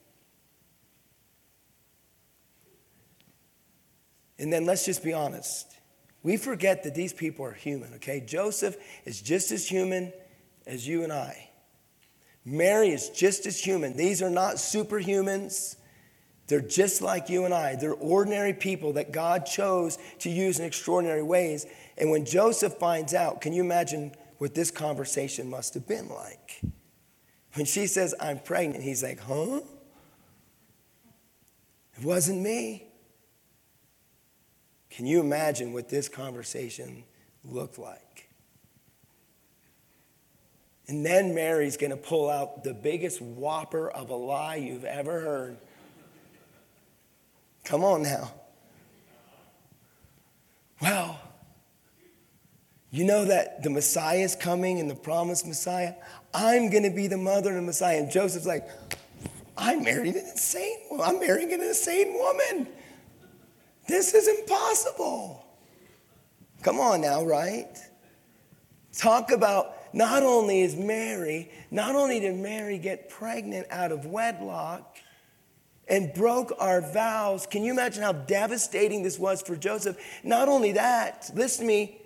And 4.41 4.53
then 4.53 4.65
let's 4.65 4.87
just 4.87 5.05
be 5.05 5.13
honest. 5.13 5.77
We 6.23 6.37
forget 6.37 6.83
that 6.85 6.95
these 6.95 7.13
people 7.13 7.45
are 7.45 7.53
human, 7.53 7.95
okay? 7.95 8.21
Joseph 8.21 8.77
is 9.05 9.21
just 9.21 9.53
as 9.53 9.69
human 9.69 10.13
as 10.67 10.89
you 10.89 11.05
and 11.05 11.13
I. 11.13 11.51
Mary 12.45 12.89
is 12.89 13.11
just 13.11 13.47
as 13.47 13.63
human. 13.63 13.97
These 13.97 14.23
are 14.23 14.31
not 14.31 14.57
superhumans. 14.57 15.77
They're 16.47 16.61
just 16.61 17.03
like 17.03 17.29
you 17.29 17.45
and 17.45 17.55
I. 17.55 17.77
They're 17.77 17.95
ordinary 17.95 18.55
people 18.55 18.95
that 18.95 19.13
God 19.13 19.47
chose 19.47 19.99
to 20.21 20.31
use 20.31 20.59
in 20.59 20.65
extraordinary 20.65 21.23
ways. 21.23 21.67
And 21.97 22.11
when 22.11 22.25
Joseph 22.25 22.75
finds 22.75 23.15
out, 23.15 23.41
can 23.41 23.53
you 23.53 23.63
imagine 23.63 24.13
what 24.39 24.55
this 24.55 24.71
conversation 24.71 25.49
must 25.49 25.75
have 25.75 25.87
been 25.87 26.09
like? 26.09 26.63
When 27.55 27.67
she 27.67 27.87
says, 27.87 28.15
I'm 28.19 28.39
pregnant, 28.39 28.83
he's 28.83 29.03
like, 29.03 29.21
huh? 29.21 29.61
It 31.99 32.05
wasn't 32.05 32.41
me. 32.41 32.90
Can 34.91 35.07
you 35.07 35.21
imagine 35.21 35.73
what 35.73 35.89
this 35.89 36.09
conversation 36.09 37.05
looked 37.45 37.79
like? 37.79 38.29
And 40.89 41.07
then 41.07 41.37
Mary's 41.37 41.77
going 41.77 41.93
to 41.93 41.97
pull 41.97 42.29
out 42.29 42.65
the 42.65 42.75
biggest 42.75 43.23
whopper 43.23 43.89
of 43.89 44.11
a 44.11 44.17
lie 44.17 44.57
you've 44.57 44.85
ever 44.85 45.21
heard. 45.21 45.57
Come 47.65 47.85
on 47.85 48.03
now. 48.03 48.33
Well, 50.83 51.21
you 52.91 53.05
know 53.05 53.27
that 53.27 53.63
the 53.63 53.71
Messiah 53.71 54.19
is 54.19 54.35
coming 54.35 54.81
and 54.81 54.91
the 54.91 54.97
promised 54.97 55.47
Messiah? 55.47 55.95
I'm 56.35 56.71
going 56.71 56.83
to 56.83 56.91
be 56.91 57.07
the 57.07 57.17
mother 57.17 57.51
of 57.51 57.57
the 57.57 57.63
Messiah. 57.63 57.99
And 57.99 58.11
Joseph's 58.11 58.47
like, 58.47 58.69
I'm 59.57 59.85
married 59.85 60.17
an 60.17 60.27
insane 60.29 60.79
woman. 60.91 61.07
I'm 61.07 61.21
marrying 61.21 61.53
an 61.53 61.61
insane 61.61 62.15
woman. 62.15 62.67
This 63.91 64.15
is 64.15 64.29
impossible. 64.29 65.45
Come 66.63 66.79
on 66.79 67.01
now, 67.01 67.25
right? 67.25 67.77
Talk 68.97 69.33
about 69.33 69.75
not 69.93 70.23
only 70.23 70.61
is 70.61 70.77
Mary, 70.77 71.51
not 71.73 71.97
only 71.97 72.21
did 72.21 72.37
Mary 72.37 72.79
get 72.79 73.09
pregnant 73.09 73.67
out 73.69 73.91
of 73.91 74.07
wedlock 74.07 74.97
and 75.89 76.15
broke 76.15 76.53
our 76.61 76.81
vows. 76.81 77.47
Can 77.47 77.65
you 77.65 77.73
imagine 77.73 78.05
how 78.05 78.13
devastating 78.13 79.03
this 79.03 79.19
was 79.19 79.43
for 79.43 79.57
Joseph? 79.57 79.99
Not 80.23 80.49
only 80.49 80.73
that, 80.73 81.29
listen 81.35 81.65
to 81.65 81.69
me, 81.69 82.01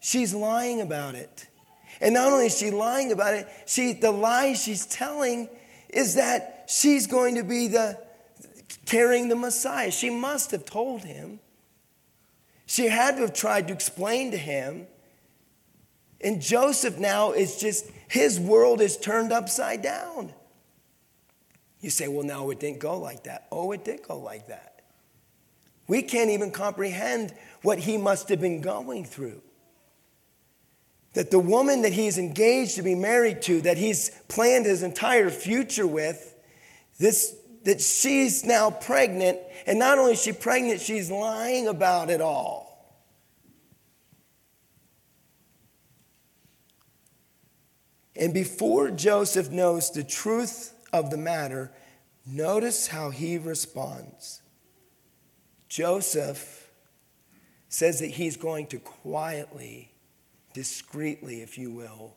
she's 0.00 0.34
lying 0.34 0.82
about 0.82 1.14
it. 1.14 1.48
And 2.02 2.12
not 2.12 2.30
only 2.30 2.46
is 2.46 2.58
she 2.58 2.70
lying 2.70 3.12
about 3.12 3.32
it, 3.32 3.48
she 3.64 3.94
the 3.94 4.10
lie 4.10 4.52
she's 4.52 4.84
telling 4.84 5.48
is 5.88 6.16
that 6.16 6.66
she's 6.68 7.06
going 7.06 7.36
to 7.36 7.44
be 7.44 7.68
the 7.68 8.05
carrying 8.86 9.28
the 9.28 9.36
Messiah. 9.36 9.90
She 9.90 10.08
must 10.08 10.52
have 10.52 10.64
told 10.64 11.02
him. 11.02 11.40
She 12.64 12.86
had 12.86 13.16
to 13.16 13.22
have 13.22 13.34
tried 13.34 13.68
to 13.68 13.74
explain 13.74 14.30
to 14.30 14.36
him. 14.36 14.86
And 16.20 16.40
Joseph 16.40 16.98
now 16.98 17.32
is 17.32 17.60
just, 17.60 17.90
his 18.08 18.40
world 18.40 18.80
is 18.80 18.96
turned 18.96 19.32
upside 19.32 19.82
down. 19.82 20.32
You 21.80 21.90
say, 21.90 22.08
well, 22.08 22.24
no, 22.24 22.50
it 22.50 22.58
didn't 22.58 22.80
go 22.80 22.98
like 22.98 23.24
that. 23.24 23.46
Oh, 23.52 23.70
it 23.72 23.84
did 23.84 24.02
go 24.02 24.18
like 24.18 24.48
that. 24.48 24.82
We 25.86 26.02
can't 26.02 26.30
even 26.30 26.50
comprehend 26.50 27.32
what 27.62 27.78
he 27.78 27.96
must 27.96 28.28
have 28.30 28.40
been 28.40 28.60
going 28.60 29.04
through. 29.04 29.42
That 31.12 31.30
the 31.30 31.38
woman 31.38 31.82
that 31.82 31.92
he's 31.92 32.18
engaged 32.18 32.76
to 32.76 32.82
be 32.82 32.94
married 32.94 33.42
to, 33.42 33.60
that 33.62 33.78
he's 33.78 34.10
planned 34.28 34.66
his 34.66 34.82
entire 34.82 35.30
future 35.30 35.86
with, 35.86 36.34
this, 36.98 37.36
that 37.66 37.80
she's 37.80 38.44
now 38.44 38.70
pregnant, 38.70 39.40
and 39.66 39.76
not 39.76 39.98
only 39.98 40.12
is 40.12 40.22
she 40.22 40.30
pregnant, 40.30 40.80
she's 40.80 41.10
lying 41.10 41.66
about 41.66 42.10
it 42.10 42.20
all. 42.20 42.94
And 48.14 48.32
before 48.32 48.92
Joseph 48.92 49.50
knows 49.50 49.90
the 49.90 50.04
truth 50.04 50.74
of 50.92 51.10
the 51.10 51.16
matter, 51.16 51.72
notice 52.24 52.86
how 52.86 53.10
he 53.10 53.36
responds. 53.36 54.42
Joseph 55.68 56.70
says 57.68 57.98
that 57.98 58.12
he's 58.12 58.36
going 58.36 58.68
to 58.68 58.78
quietly, 58.78 59.92
discreetly, 60.54 61.42
if 61.42 61.58
you 61.58 61.72
will, 61.72 62.14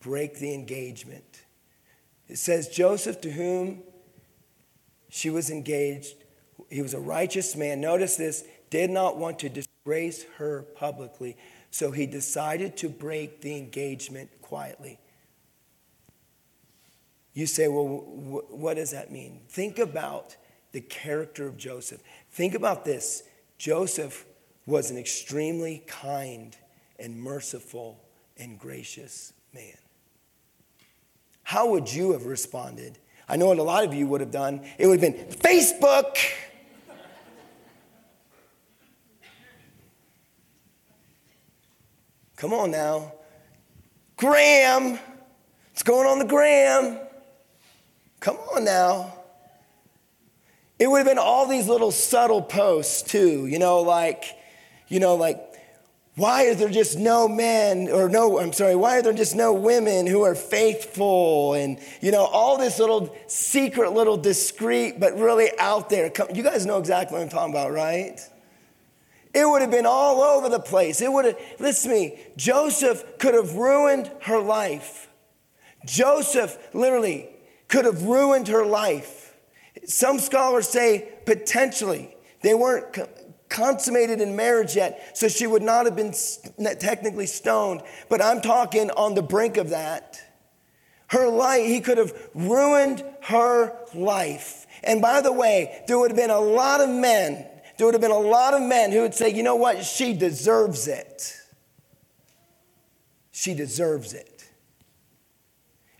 break 0.00 0.38
the 0.38 0.52
engagement. 0.52 1.44
It 2.28 2.38
says, 2.38 2.68
Joseph, 2.68 3.20
to 3.22 3.30
whom 3.30 3.82
she 5.08 5.30
was 5.30 5.50
engaged, 5.50 6.14
he 6.70 6.82
was 6.82 6.94
a 6.94 7.00
righteous 7.00 7.56
man. 7.56 7.80
Notice 7.80 8.16
this, 8.16 8.44
did 8.70 8.90
not 8.90 9.16
want 9.16 9.38
to 9.40 9.48
disgrace 9.48 10.24
her 10.36 10.62
publicly. 10.76 11.36
So 11.70 11.90
he 11.90 12.06
decided 12.06 12.76
to 12.78 12.88
break 12.88 13.40
the 13.40 13.56
engagement 13.56 14.30
quietly. 14.42 14.98
You 17.32 17.46
say, 17.46 17.68
well, 17.68 17.86
what 17.86 18.74
does 18.74 18.90
that 18.90 19.12
mean? 19.12 19.40
Think 19.48 19.78
about 19.78 20.36
the 20.72 20.80
character 20.80 21.46
of 21.46 21.56
Joseph. 21.56 22.02
Think 22.30 22.54
about 22.54 22.84
this 22.84 23.22
Joseph 23.58 24.26
was 24.66 24.90
an 24.90 24.98
extremely 24.98 25.82
kind 25.86 26.56
and 26.98 27.16
merciful 27.20 28.04
and 28.36 28.58
gracious 28.58 29.32
man. 29.54 29.78
How 31.48 31.70
would 31.70 31.90
you 31.90 32.12
have 32.12 32.26
responded? 32.26 32.98
I 33.26 33.38
know 33.38 33.46
what 33.46 33.56
a 33.56 33.62
lot 33.62 33.82
of 33.82 33.94
you 33.94 34.06
would 34.08 34.20
have 34.20 34.30
done. 34.30 34.60
It 34.76 34.86
would 34.86 35.00
have 35.00 35.14
been 35.14 35.24
Facebook. 35.28 36.14
Come 42.36 42.52
on 42.52 42.70
now. 42.70 43.14
Gram. 44.18 44.98
What's 45.70 45.82
going 45.84 46.06
on 46.06 46.18
the 46.18 46.26
Gram? 46.26 46.98
Come 48.20 48.36
on 48.54 48.64
now. 48.64 49.14
It 50.78 50.86
would 50.90 50.98
have 50.98 51.06
been 51.06 51.16
all 51.16 51.46
these 51.46 51.66
little 51.66 51.92
subtle 51.92 52.42
posts 52.42 53.00
too, 53.00 53.46
you 53.46 53.58
know, 53.58 53.80
like, 53.80 54.22
you 54.88 55.00
know, 55.00 55.14
like, 55.14 55.47
why 56.18 56.46
are 56.46 56.54
there 56.56 56.68
just 56.68 56.98
no 56.98 57.28
men 57.28 57.88
or 57.88 58.08
no, 58.08 58.40
I'm 58.40 58.52
sorry, 58.52 58.74
why 58.74 58.98
are 58.98 59.02
there 59.02 59.12
just 59.12 59.36
no 59.36 59.52
women 59.52 60.04
who 60.04 60.22
are 60.22 60.34
faithful? 60.34 61.54
And, 61.54 61.78
you 62.00 62.10
know, 62.10 62.24
all 62.24 62.58
this 62.58 62.80
little 62.80 63.16
secret, 63.28 63.92
little 63.92 64.16
discreet, 64.16 64.98
but 64.98 65.16
really 65.16 65.50
out 65.60 65.88
there. 65.88 66.10
You 66.34 66.42
guys 66.42 66.66
know 66.66 66.78
exactly 66.78 67.16
what 67.16 67.22
I'm 67.22 67.28
talking 67.28 67.54
about, 67.54 67.70
right? 67.70 68.18
It 69.32 69.48
would 69.48 69.62
have 69.62 69.70
been 69.70 69.86
all 69.86 70.20
over 70.20 70.48
the 70.48 70.58
place. 70.58 71.00
It 71.00 71.12
would 71.12 71.24
have, 71.24 71.38
listen 71.60 71.92
to 71.92 71.96
me, 71.96 72.18
Joseph 72.36 73.18
could 73.18 73.34
have 73.34 73.54
ruined 73.54 74.10
her 74.22 74.40
life. 74.40 75.08
Joseph 75.86 76.58
literally 76.74 77.28
could 77.68 77.84
have 77.84 78.02
ruined 78.02 78.48
her 78.48 78.66
life. 78.66 79.36
Some 79.86 80.18
scholars 80.18 80.68
say 80.68 81.12
potentially. 81.26 82.16
They 82.42 82.54
weren't 82.54 82.98
consummated 83.48 84.20
in 84.20 84.36
marriage 84.36 84.76
yet, 84.76 85.16
so 85.16 85.28
she 85.28 85.46
would 85.46 85.62
not 85.62 85.86
have 85.86 85.96
been 85.96 86.14
technically 86.78 87.26
stoned. 87.26 87.82
But 88.08 88.22
I'm 88.22 88.40
talking 88.40 88.90
on 88.90 89.14
the 89.14 89.22
brink 89.22 89.56
of 89.56 89.70
that. 89.70 90.22
Her 91.08 91.28
life, 91.28 91.66
he 91.66 91.80
could 91.80 91.98
have 91.98 92.12
ruined 92.34 93.02
her 93.22 93.76
life. 93.94 94.66
And 94.84 95.00
by 95.00 95.22
the 95.22 95.32
way, 95.32 95.82
there 95.86 95.98
would 95.98 96.10
have 96.10 96.18
been 96.18 96.30
a 96.30 96.38
lot 96.38 96.80
of 96.80 96.90
men 96.90 97.46
there 97.78 97.86
would 97.86 97.94
have 97.94 98.00
been 98.02 98.10
a 98.10 98.18
lot 98.18 98.54
of 98.54 98.62
men 98.62 98.90
who 98.90 99.02
would 99.02 99.14
say, 99.14 99.32
you 99.32 99.44
know 99.44 99.54
what, 99.54 99.84
she 99.84 100.12
deserves 100.12 100.88
it. 100.88 101.32
She 103.30 103.54
deserves 103.54 104.14
it. 104.14 104.48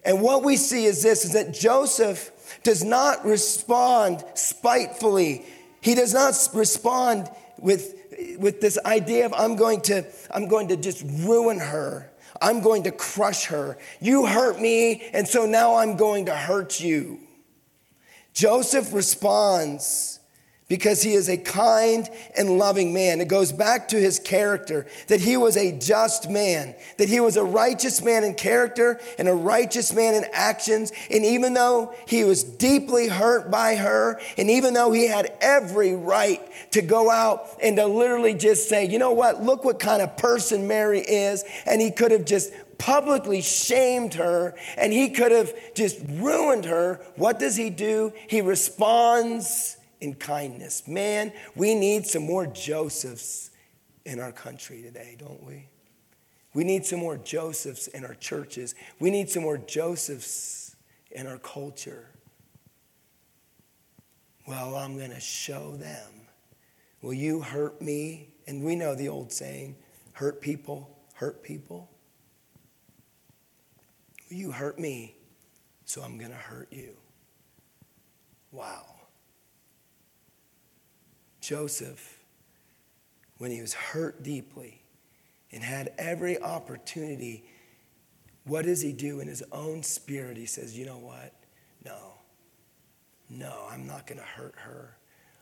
And 0.05 0.21
what 0.21 0.43
we 0.43 0.57
see 0.57 0.87
is 0.87 1.05
this 1.05 1.25
is 1.25 1.35
that 1.35 1.55
Joseph 1.55 2.33
does 2.65 2.83
not 2.83 3.25
respond 3.25 4.25
spitefully. 4.35 5.47
He 5.81 5.95
does 5.95 6.15
not 6.15 6.35
respond 6.55 7.31
with, 7.59 7.95
with 8.39 8.61
this 8.61 8.79
idea 8.85 9.27
of 9.27 9.35
I'm 9.37 9.57
going 9.57 9.81
to 9.83 10.05
I'm 10.31 10.49
going 10.49 10.69
to 10.69 10.77
just 10.77 11.05
ruin 11.27 11.59
her. 11.59 12.11
I'm 12.41 12.61
going 12.61 12.85
to 12.85 12.93
crush 12.93 13.47
her. 13.47 13.79
You 14.01 14.27
hurt 14.27 14.61
me, 14.61 15.09
and 15.13 15.27
so 15.27 15.47
now 15.47 15.77
I'm 15.77 15.97
going 15.97 16.27
to 16.27 16.35
hurt 16.35 16.81
you. 16.81 17.21
Joseph 18.33 18.93
responds 18.93 20.18
because 20.69 21.03
he 21.03 21.15
is 21.15 21.29
a 21.31 21.37
kind 21.37 22.09
and 22.37 22.59
loving 22.59 22.93
man. 22.93 23.21
It 23.21 23.29
goes 23.29 23.53
back 23.53 23.89
to 23.89 23.97
his 23.97 24.19
character, 24.19 24.87
that 25.09 25.21
he 25.21 25.37
was 25.37 25.57
a 25.57 25.73
just 25.79 26.29
man, 26.29 26.75
that 26.99 27.09
he 27.09 27.21
was 27.21 27.37
a 27.37 27.45
righteous 27.45 28.03
man 28.03 28.23
in 28.23 28.35
character 28.35 29.01
and 29.19 29.29
a 29.29 29.35
righteous 29.35 29.95
man 29.95 30.15
in 30.15 30.27
actions. 30.33 30.93
And 31.11 31.25
even 31.25 31.55
though 31.55 31.95
he 32.07 32.25
was 32.25 32.45
deeply 32.45 33.09
hurt 33.09 33.51
by 33.51 33.77
her, 33.77 34.21
and 34.37 34.51
even 34.51 34.75
though 34.75 34.93
he 34.93 35.09
had 35.09 35.33
every 35.41 35.95
right 35.95 36.43
to 36.73 36.83
go 36.83 37.11
out 37.11 37.49
and 37.63 37.77
to 37.77 37.87
literally 37.87 38.35
just 38.35 38.69
say, 38.69 38.87
you 38.87 38.99
know 38.99 39.13
what, 39.13 39.43
look 39.43 39.65
what 39.65 39.79
kind 39.79 40.03
of 40.03 40.19
person 40.19 40.69
Mary 40.69 41.01
is, 41.01 41.45
and 41.65 41.81
he 41.81 41.91
could 41.91 42.11
have 42.11 42.27
just 42.27 42.53
publicly 42.77 43.41
shamed 43.41 44.15
her 44.15 44.55
and 44.77 44.93
he 44.93 45.11
could 45.11 45.33
have 45.33 45.53
just 45.75 45.99
ruined 46.11 46.65
her, 46.65 47.01
what 47.17 47.41
does 47.41 47.57
he 47.57 47.71
do? 47.71 48.13
He 48.29 48.41
responds 48.41 49.78
in 50.01 50.15
kindness. 50.15 50.87
Man, 50.87 51.33
we 51.55 51.75
need 51.75 52.07
some 52.07 52.25
more 52.25 52.47
Josephs 52.47 53.51
in 54.05 54.21
our 54.21 54.33
country 54.33 54.83
today, 54.83 55.17
don't 55.19 55.43
we? 55.45 55.69
We 56.55 56.65
need 56.65 56.87
some 56.87 57.01
more 57.01 57.17
Josephs 57.17 57.89
in 57.89 58.05
our 58.05 58.15
churches. 58.15 58.75
We 58.99 59.11
need 59.11 59.29
some 59.29 59.43
more 59.43 59.59
Josephs 59.59 60.77
in 61.11 61.27
our 61.27 61.39
culture. 61.39 62.07
Well, 64.47 64.77
I'm 64.77 64.97
going 64.97 65.11
to 65.11 65.21
show 65.21 65.77
them. 65.77 66.09
Will 67.03 67.13
you 67.13 67.41
hurt 67.41 67.83
me? 67.83 68.31
And 68.47 68.65
we 68.65 68.77
know 68.77 68.95
the 68.95 69.09
old 69.09 69.31
saying 69.31 69.77
hurt 70.13 70.41
people, 70.41 70.99
hurt 71.13 71.43
people. 71.43 71.91
Will 74.31 74.37
you 74.39 74.51
hurt 74.51 74.79
me? 74.79 75.15
So 75.85 76.03
I'm 76.03 76.19
going 76.19 76.31
to 76.31 76.37
hurt 76.37 76.69
you. 76.73 76.97
Wow. 78.53 78.98
Joseph, 81.49 82.19
when 83.39 83.51
he 83.51 83.63
was 83.63 83.73
hurt 83.73 84.23
deeply 84.23 84.83
and 85.51 85.63
had 85.63 85.95
every 85.97 86.39
opportunity, 86.43 87.43
what 88.45 88.67
does 88.67 88.83
he 88.83 88.93
do 88.93 89.21
in 89.21 89.29
his 89.29 89.43
own 89.51 89.83
spirit? 89.83 90.37
He 90.37 90.45
says, 90.45 90.77
You 90.77 90.85
know 90.85 90.99
what? 90.99 91.33
No, 91.87 91.97
no, 93.31 93.65
I'm 93.71 93.87
not 93.87 94.07
going 94.07 94.19
to 94.19 94.27
hurt 94.27 94.57
her. 94.59 94.99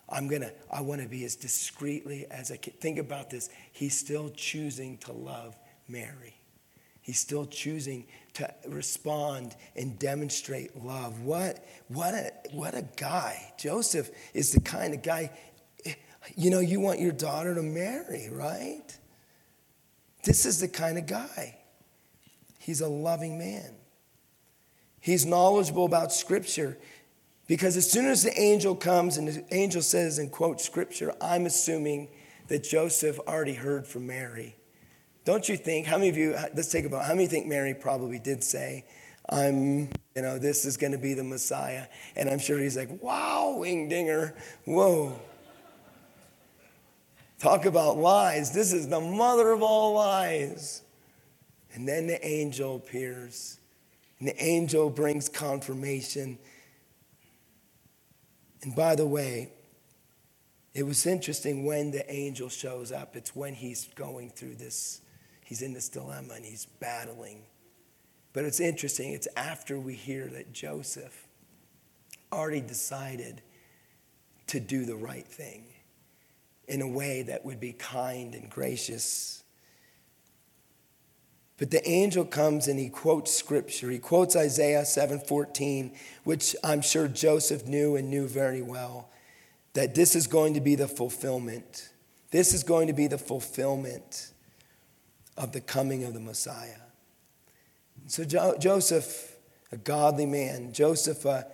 I'm 0.08 0.28
going 0.28 0.42
to, 0.42 0.52
I 0.70 0.80
want 0.80 1.02
to 1.02 1.08
be 1.08 1.24
as 1.24 1.34
discreetly 1.34 2.26
as 2.30 2.52
I 2.52 2.56
can. 2.58 2.74
Think 2.74 3.00
about 3.00 3.28
this. 3.28 3.50
He's 3.72 3.98
still 3.98 4.28
choosing 4.28 4.98
to 4.98 5.12
love 5.12 5.58
Mary. 5.88 6.36
He's 7.00 7.18
still 7.18 7.46
choosing 7.46 8.06
to 8.34 8.54
respond 8.68 9.56
and 9.74 9.98
demonstrate 9.98 10.84
love. 10.84 11.22
What, 11.22 11.66
what, 11.88 12.14
a, 12.14 12.32
what 12.52 12.76
a 12.76 12.86
guy. 12.96 13.52
Joseph 13.58 14.08
is 14.34 14.52
the 14.52 14.60
kind 14.60 14.94
of 14.94 15.02
guy 15.02 15.30
you 16.34 16.50
know, 16.50 16.60
you 16.60 16.80
want 16.80 17.00
your 17.00 17.12
daughter 17.12 17.54
to 17.54 17.62
marry, 17.62 18.28
right? 18.30 18.98
This 20.24 20.44
is 20.44 20.60
the 20.60 20.68
kind 20.68 20.98
of 20.98 21.06
guy. 21.06 21.58
He's 22.58 22.80
a 22.80 22.88
loving 22.88 23.38
man. 23.38 23.76
He's 25.00 25.24
knowledgeable 25.24 25.84
about 25.84 26.12
Scripture 26.12 26.76
because 27.46 27.76
as 27.76 27.88
soon 27.88 28.06
as 28.06 28.24
the 28.24 28.36
angel 28.38 28.74
comes 28.74 29.18
and 29.18 29.28
the 29.28 29.54
angel 29.54 29.82
says 29.82 30.18
and 30.18 30.32
quotes 30.32 30.64
Scripture, 30.64 31.12
I'm 31.20 31.46
assuming 31.46 32.08
that 32.48 32.64
Joseph 32.64 33.20
already 33.20 33.54
heard 33.54 33.86
from 33.86 34.06
Mary. 34.06 34.56
Don't 35.24 35.48
you 35.48 35.56
think? 35.56 35.86
How 35.86 35.96
many 35.96 36.08
of 36.08 36.16
you, 36.16 36.36
let's 36.54 36.70
take 36.70 36.84
about, 36.84 37.04
how 37.04 37.14
many 37.14 37.26
think 37.26 37.46
Mary 37.46 37.74
probably 37.74 38.18
did 38.18 38.42
say, 38.42 38.84
I'm, 39.28 39.88
you 40.14 40.22
know, 40.22 40.38
this 40.38 40.64
is 40.64 40.76
going 40.76 40.92
to 40.92 40.98
be 40.98 41.14
the 41.14 41.24
Messiah? 41.24 41.86
And 42.14 42.28
I'm 42.28 42.38
sure 42.38 42.58
he's 42.58 42.76
like, 42.76 43.02
wow, 43.02 43.56
wing 43.58 43.88
dinger, 43.88 44.34
whoa. 44.64 45.20
Talk 47.38 47.66
about 47.66 47.98
lies. 47.98 48.52
This 48.52 48.72
is 48.72 48.88
the 48.88 49.00
mother 49.00 49.50
of 49.50 49.62
all 49.62 49.94
lies. 49.94 50.82
And 51.74 51.86
then 51.86 52.06
the 52.06 52.24
angel 52.26 52.76
appears, 52.76 53.58
and 54.18 54.28
the 54.28 54.42
angel 54.42 54.88
brings 54.88 55.28
confirmation. 55.28 56.38
And 58.62 58.74
by 58.74 58.96
the 58.96 59.06
way, 59.06 59.52
it 60.72 60.84
was 60.84 61.06
interesting 61.06 61.66
when 61.66 61.90
the 61.90 62.10
angel 62.10 62.48
shows 62.48 62.92
up. 62.92 63.14
It's 63.14 63.36
when 63.36 63.54
he's 63.54 63.88
going 63.94 64.30
through 64.30 64.54
this, 64.54 65.02
he's 65.44 65.60
in 65.60 65.74
this 65.74 65.90
dilemma 65.90 66.34
and 66.34 66.44
he's 66.44 66.66
battling. 66.80 67.42
But 68.32 68.44
it's 68.44 68.60
interesting, 68.60 69.12
it's 69.12 69.28
after 69.36 69.78
we 69.78 69.94
hear 69.94 70.26
that 70.28 70.52
Joseph 70.52 71.26
already 72.32 72.60
decided 72.62 73.42
to 74.48 74.60
do 74.60 74.86
the 74.86 74.96
right 74.96 75.26
thing 75.26 75.64
in 76.68 76.82
a 76.82 76.88
way 76.88 77.22
that 77.22 77.44
would 77.44 77.60
be 77.60 77.72
kind 77.72 78.34
and 78.34 78.50
gracious. 78.50 79.44
But 81.58 81.70
the 81.70 81.86
angel 81.88 82.24
comes 82.24 82.68
and 82.68 82.78
he 82.78 82.88
quotes 82.88 83.34
scripture. 83.34 83.90
He 83.90 83.98
quotes 83.98 84.36
Isaiah 84.36 84.84
7:14, 84.84 85.92
which 86.24 86.54
I'm 86.62 86.82
sure 86.82 87.08
Joseph 87.08 87.66
knew 87.66 87.96
and 87.96 88.10
knew 88.10 88.26
very 88.26 88.62
well, 88.62 89.08
that 89.72 89.94
this 89.94 90.14
is 90.14 90.26
going 90.26 90.54
to 90.54 90.60
be 90.60 90.74
the 90.74 90.88
fulfillment. 90.88 91.90
This 92.30 92.52
is 92.52 92.62
going 92.62 92.88
to 92.88 92.92
be 92.92 93.06
the 93.06 93.18
fulfillment 93.18 94.32
of 95.36 95.52
the 95.52 95.60
coming 95.60 96.04
of 96.04 96.12
the 96.12 96.20
Messiah. 96.20 96.80
So 98.06 98.24
jo- 98.24 98.56
Joseph, 98.58 99.36
a 99.72 99.76
godly 99.76 100.26
man, 100.26 100.72
Joseph, 100.72 101.24
a 101.24 101.46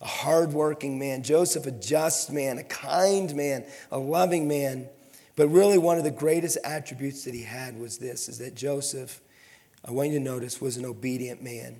a 0.00 0.06
hardworking 0.06 0.98
man, 0.98 1.22
Joseph, 1.22 1.66
a 1.66 1.70
just 1.70 2.32
man, 2.32 2.58
a 2.58 2.64
kind 2.64 3.34
man, 3.34 3.64
a 3.90 3.98
loving 3.98 4.48
man. 4.48 4.88
But 5.36 5.48
really, 5.48 5.78
one 5.78 5.98
of 5.98 6.04
the 6.04 6.10
greatest 6.10 6.58
attributes 6.64 7.24
that 7.24 7.34
he 7.34 7.42
had 7.42 7.78
was 7.78 7.98
this 7.98 8.28
is 8.28 8.38
that 8.38 8.54
Joseph, 8.54 9.20
I 9.84 9.90
want 9.90 10.10
you 10.10 10.18
to 10.18 10.24
notice, 10.24 10.60
was 10.60 10.76
an 10.76 10.84
obedient 10.84 11.42
man. 11.42 11.76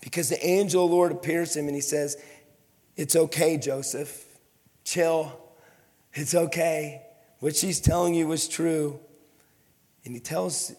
Because 0.00 0.28
the 0.28 0.44
angel 0.46 0.84
of 0.84 0.90
the 0.90 0.96
Lord 0.96 1.12
appears 1.12 1.52
to 1.52 1.60
him 1.60 1.66
and 1.66 1.74
he 1.74 1.80
says, 1.80 2.22
It's 2.96 3.16
okay, 3.16 3.56
Joseph. 3.56 4.24
Chill. 4.84 5.40
It's 6.12 6.34
okay. 6.34 7.02
What 7.40 7.56
she's 7.56 7.80
telling 7.80 8.14
you 8.14 8.28
was 8.28 8.46
true. 8.46 9.00
And 10.04 10.14
he 10.14 10.20
tells 10.20 10.74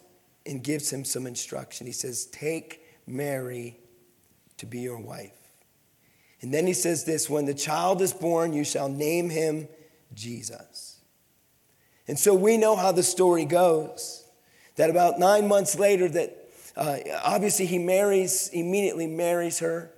and 0.45 0.63
gives 0.63 0.93
him 0.93 1.04
some 1.04 1.25
instruction. 1.25 1.88
He 1.88 1.93
says, 1.93 2.25
Take 2.28 2.82
Mary 3.08 3.80
to 4.58 4.65
be 4.65 4.80
your 4.80 4.99
wife. 4.99 5.44
And 6.45 6.53
then 6.53 6.67
he 6.67 6.73
says 6.73 7.05
this 7.05 7.27
when 7.27 7.45
the 7.45 7.55
child 7.55 8.03
is 8.03 8.13
born, 8.13 8.53
you 8.53 8.63
shall 8.63 8.88
name 8.88 9.31
him 9.31 9.67
Jesus. 10.13 11.01
And 12.08 12.19
so 12.19 12.36
we 12.36 12.55
know 12.55 12.75
how 12.75 12.91
the 12.91 13.01
story 13.01 13.45
goes. 13.45 14.23
That 14.75 14.91
about 14.91 15.17
nine 15.17 15.47
months 15.47 15.79
later, 15.79 16.08
that 16.08 16.38
uh, 16.75 16.99
obviously 17.23 17.65
he 17.65 17.79
marries, 17.79 18.49
immediately 18.49 19.08
marries 19.08 19.58
her. 19.58 19.91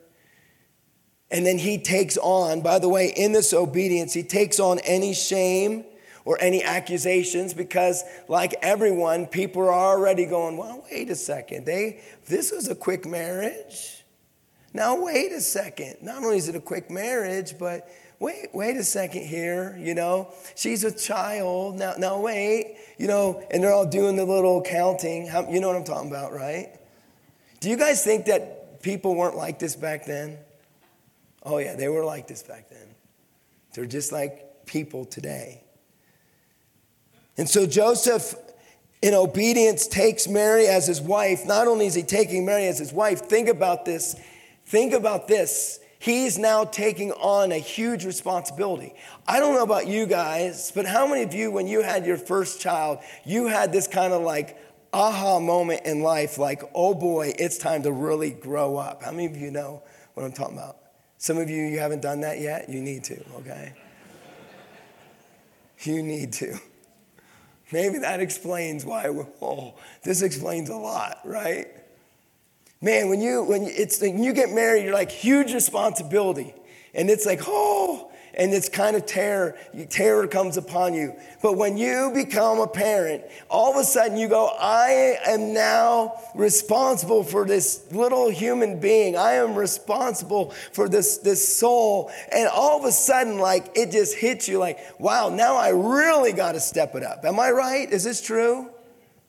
And 1.29 1.45
then 1.45 1.57
he 1.57 1.79
takes 1.79 2.17
on, 2.17 2.62
by 2.62 2.79
the 2.79 2.88
way, 2.88 3.12
in 3.13 3.33
this 3.33 3.51
obedience, 3.53 4.13
he 4.13 4.23
takes 4.23 4.57
on 4.57 4.79
any 4.86 5.13
shame 5.13 5.83
or 6.23 6.38
any 6.39 6.63
accusations 6.63 7.53
because, 7.53 8.05
like 8.29 8.55
everyone, 8.62 9.25
people 9.25 9.63
are 9.63 9.73
already 9.73 10.25
going, 10.25 10.55
well, 10.55 10.86
wait 10.89 11.10
a 11.10 11.15
second. 11.15 11.65
They, 11.65 11.99
this 12.25 12.53
was 12.53 12.69
a 12.69 12.75
quick 12.75 13.05
marriage. 13.05 13.96
Now, 14.73 15.01
wait 15.03 15.32
a 15.32 15.41
second. 15.41 15.97
Not 16.01 16.23
only 16.23 16.38
is 16.38 16.49
it 16.49 16.56
a 16.56 16.60
quick 16.60 16.91
marriage, 16.91 17.56
but 17.58 17.89
wait, 18.19 18.47
wait 18.53 18.77
a 18.77 18.84
second 18.84 19.23
here, 19.23 19.77
you 19.80 19.93
know. 19.93 20.34
She's 20.56 20.84
a 20.84 20.91
child. 20.91 21.77
Now, 21.77 21.93
now 21.97 22.19
wait, 22.19 22.77
you 22.97 23.08
know, 23.08 23.43
and 23.51 23.63
they're 23.63 23.73
all 23.73 23.86
doing 23.86 24.15
the 24.15 24.25
little 24.25 24.62
counting. 24.62 25.27
How, 25.27 25.49
you 25.49 25.60
know 25.60 25.67
what 25.67 25.77
I'm 25.77 25.84
talking 25.84 26.10
about, 26.10 26.34
right? 26.34 26.69
Do 27.60 27.69
you 27.69 27.77
guys 27.77 28.03
think 28.03 28.25
that 28.25 28.82
people 28.82 29.15
weren't 29.15 29.36
like 29.36 29.60
this 29.60 29.75
back 29.75 30.06
then? 30.06 30.38
Oh, 31.43 31.58
yeah, 31.58 31.75
they 31.75 31.88
were 31.88 32.03
like 32.03 32.27
this 32.27 32.43
back 32.43 32.69
then. 32.69 32.88
They're 33.73 33.86
just 33.86 34.12
like 34.12 34.65
people 34.65 35.06
today. 35.06 35.63
And 37.38 37.47
so 37.47 37.65
Joseph, 37.65 38.36
in 39.01 39.13
obedience, 39.13 39.88
takes 39.88 40.27
Mary 40.27 40.67
as 40.67 40.88
his 40.88 40.99
wife. 40.99 41.45
Not 41.45 41.67
only 41.67 41.86
is 41.86 41.93
he 41.93 42.03
taking 42.03 42.45
Mary 42.45 42.67
as 42.67 42.80
his 42.80 42.91
wife, 42.91 43.21
think 43.21 43.47
about 43.47 43.86
this. 43.86 44.15
Think 44.67 44.91
about 44.91 45.30
this. 45.30 45.80
He's 45.97 46.38
now 46.38 46.65
taking 46.65 47.13
on 47.13 47.53
a 47.53 47.58
huge 47.58 48.03
responsibility. 48.03 48.93
I 49.25 49.39
don't 49.39 49.56
know 49.56 49.63
about 49.63 49.88
you 49.88 50.06
guys, 50.06 50.73
but 50.75 50.86
how 50.86 51.08
many 51.08 51.23
of 51.23 51.34
you, 51.34 51.51
when 51.51 51.67
you 51.67 51.82
had 51.82 52.06
your 52.06 52.17
first 52.17 52.60
child, 52.60 52.99
you 53.25 53.47
had 53.47 53.71
this 53.71 53.88
kind 53.88 54.12
of 54.12 54.23
like 54.23 54.58
aha 54.91 55.39
moment 55.39 55.86
in 55.86 56.01
life, 56.01 56.38
like, 56.38 56.63
oh 56.75 56.93
boy, 56.93 57.34
it's 57.39 57.58
time 57.58 57.82
to 57.84 57.93
really 57.93 58.32
grow 58.32 58.75
up? 58.75 59.03
How 59.03 59.12
many 59.12 59.27
of 59.27 59.38
you 59.38 59.51
know 59.51 59.84
what 60.15 60.25
I'm 60.25 60.34
talking 60.34 60.58
about? 60.58 60.77
Some 61.17 61.38
of 61.38 61.49
you, 61.49 61.63
you 61.63 61.80
haven't 61.80 62.01
done 62.01 62.19
that 62.21 62.41
yet. 62.41 62.67
You 62.67 62.82
need 62.82 63.06
to, 63.06 63.23
okay? 63.38 63.73
you 65.84 66.03
need 66.03 66.34
to. 66.34 66.60
Maybe 67.71 67.99
that 67.99 68.19
explains 68.19 68.86
why, 68.86 69.08
oh, 69.41 69.75
this 70.03 70.21
explains 70.21 70.69
a 70.69 70.75
lot, 70.75 71.19
right? 71.23 71.67
Man, 72.81 73.09
when 73.09 73.21
you 73.21 73.43
when 73.43 73.63
it's 73.63 73.99
when 74.01 74.23
you 74.23 74.33
get 74.33 74.51
married, 74.51 74.83
you're 74.83 74.93
like 74.93 75.11
huge 75.11 75.53
responsibility. 75.53 76.53
And 76.93 77.09
it's 77.09 77.25
like, 77.25 77.41
oh, 77.45 78.11
and 78.37 78.53
it's 78.53 78.69
kind 78.69 78.95
of 78.95 79.05
terror, 79.07 79.57
terror 79.89 80.27
comes 80.27 80.57
upon 80.57 80.93
you. 80.93 81.15
But 81.41 81.57
when 81.57 81.75
you 81.75 82.11
become 82.13 82.59
a 82.59 82.67
parent, 82.67 83.23
all 83.49 83.71
of 83.71 83.77
a 83.77 83.83
sudden 83.83 84.15
you 84.17 84.27
go, 84.27 84.47
I 84.59 85.17
am 85.25 85.53
now 85.53 86.13
responsible 86.35 87.23
for 87.23 87.45
this 87.45 87.91
little 87.91 88.29
human 88.29 88.79
being. 88.79 89.17
I 89.17 89.33
am 89.33 89.55
responsible 89.55 90.51
for 90.71 90.87
this, 90.87 91.17
this 91.17 91.57
soul. 91.57 92.11
And 92.31 92.47
all 92.47 92.79
of 92.79 92.85
a 92.85 92.91
sudden, 92.91 93.39
like 93.39 93.71
it 93.75 93.91
just 93.91 94.15
hits 94.15 94.47
you 94.47 94.59
like, 94.59 94.77
wow, 94.99 95.29
now 95.29 95.55
I 95.55 95.69
really 95.69 96.31
got 96.31 96.51
to 96.51 96.59
step 96.59 96.93
it 96.93 97.03
up. 97.03 97.25
Am 97.25 97.39
I 97.39 97.49
right? 97.49 97.91
Is 97.91 98.03
this 98.03 98.21
true? 98.21 98.69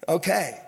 Okay. 0.06 0.61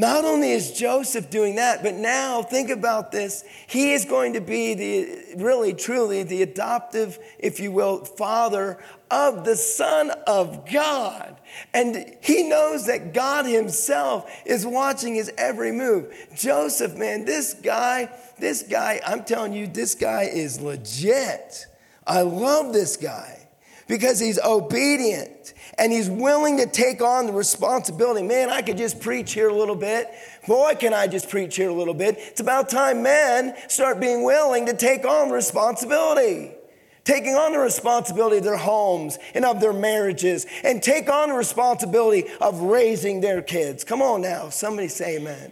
Not 0.00 0.24
only 0.24 0.52
is 0.52 0.72
Joseph 0.72 1.28
doing 1.28 1.56
that, 1.56 1.82
but 1.82 1.94
now 1.94 2.42
think 2.42 2.70
about 2.70 3.12
this. 3.12 3.44
He 3.66 3.92
is 3.92 4.06
going 4.06 4.32
to 4.32 4.40
be 4.40 4.72
the 4.72 5.34
really, 5.36 5.74
truly 5.74 6.22
the 6.22 6.40
adoptive, 6.40 7.18
if 7.38 7.60
you 7.60 7.70
will, 7.70 8.06
father 8.06 8.78
of 9.10 9.44
the 9.44 9.56
Son 9.56 10.10
of 10.26 10.64
God. 10.72 11.36
And 11.74 12.16
he 12.22 12.44
knows 12.44 12.86
that 12.86 13.12
God 13.12 13.44
himself 13.44 14.30
is 14.46 14.64
watching 14.64 15.16
his 15.16 15.30
every 15.36 15.70
move. 15.70 16.14
Joseph, 16.34 16.96
man, 16.96 17.26
this 17.26 17.52
guy, 17.52 18.08
this 18.38 18.62
guy, 18.62 19.02
I'm 19.06 19.22
telling 19.22 19.52
you, 19.52 19.66
this 19.66 19.94
guy 19.94 20.22
is 20.22 20.62
legit. 20.62 21.66
I 22.06 22.22
love 22.22 22.72
this 22.72 22.96
guy 22.96 23.46
because 23.86 24.18
he's 24.18 24.38
obedient 24.38 25.52
and 25.80 25.90
he's 25.90 26.10
willing 26.10 26.58
to 26.58 26.66
take 26.66 27.00
on 27.00 27.26
the 27.26 27.32
responsibility. 27.32 28.24
Man, 28.24 28.50
I 28.50 28.60
could 28.60 28.76
just 28.76 29.00
preach 29.00 29.32
here 29.32 29.48
a 29.48 29.54
little 29.54 29.74
bit. 29.74 30.10
Boy, 30.46 30.74
can 30.78 30.92
I 30.92 31.06
just 31.06 31.30
preach 31.30 31.56
here 31.56 31.70
a 31.70 31.74
little 31.74 31.94
bit. 31.94 32.16
It's 32.18 32.40
about 32.40 32.68
time 32.68 33.02
men 33.02 33.54
start 33.66 33.98
being 33.98 34.22
willing 34.22 34.66
to 34.66 34.76
take 34.76 35.06
on 35.06 35.30
responsibility. 35.30 36.52
Taking 37.02 37.34
on 37.34 37.52
the 37.52 37.58
responsibility 37.58 38.36
of 38.36 38.44
their 38.44 38.58
homes 38.58 39.18
and 39.34 39.46
of 39.46 39.58
their 39.58 39.72
marriages, 39.72 40.46
and 40.62 40.82
take 40.82 41.08
on 41.08 41.30
the 41.30 41.34
responsibility 41.34 42.28
of 42.42 42.60
raising 42.60 43.22
their 43.22 43.40
kids. 43.40 43.84
Come 43.84 44.02
on 44.02 44.20
now, 44.20 44.50
somebody 44.50 44.86
say 44.86 45.16
amen. 45.16 45.50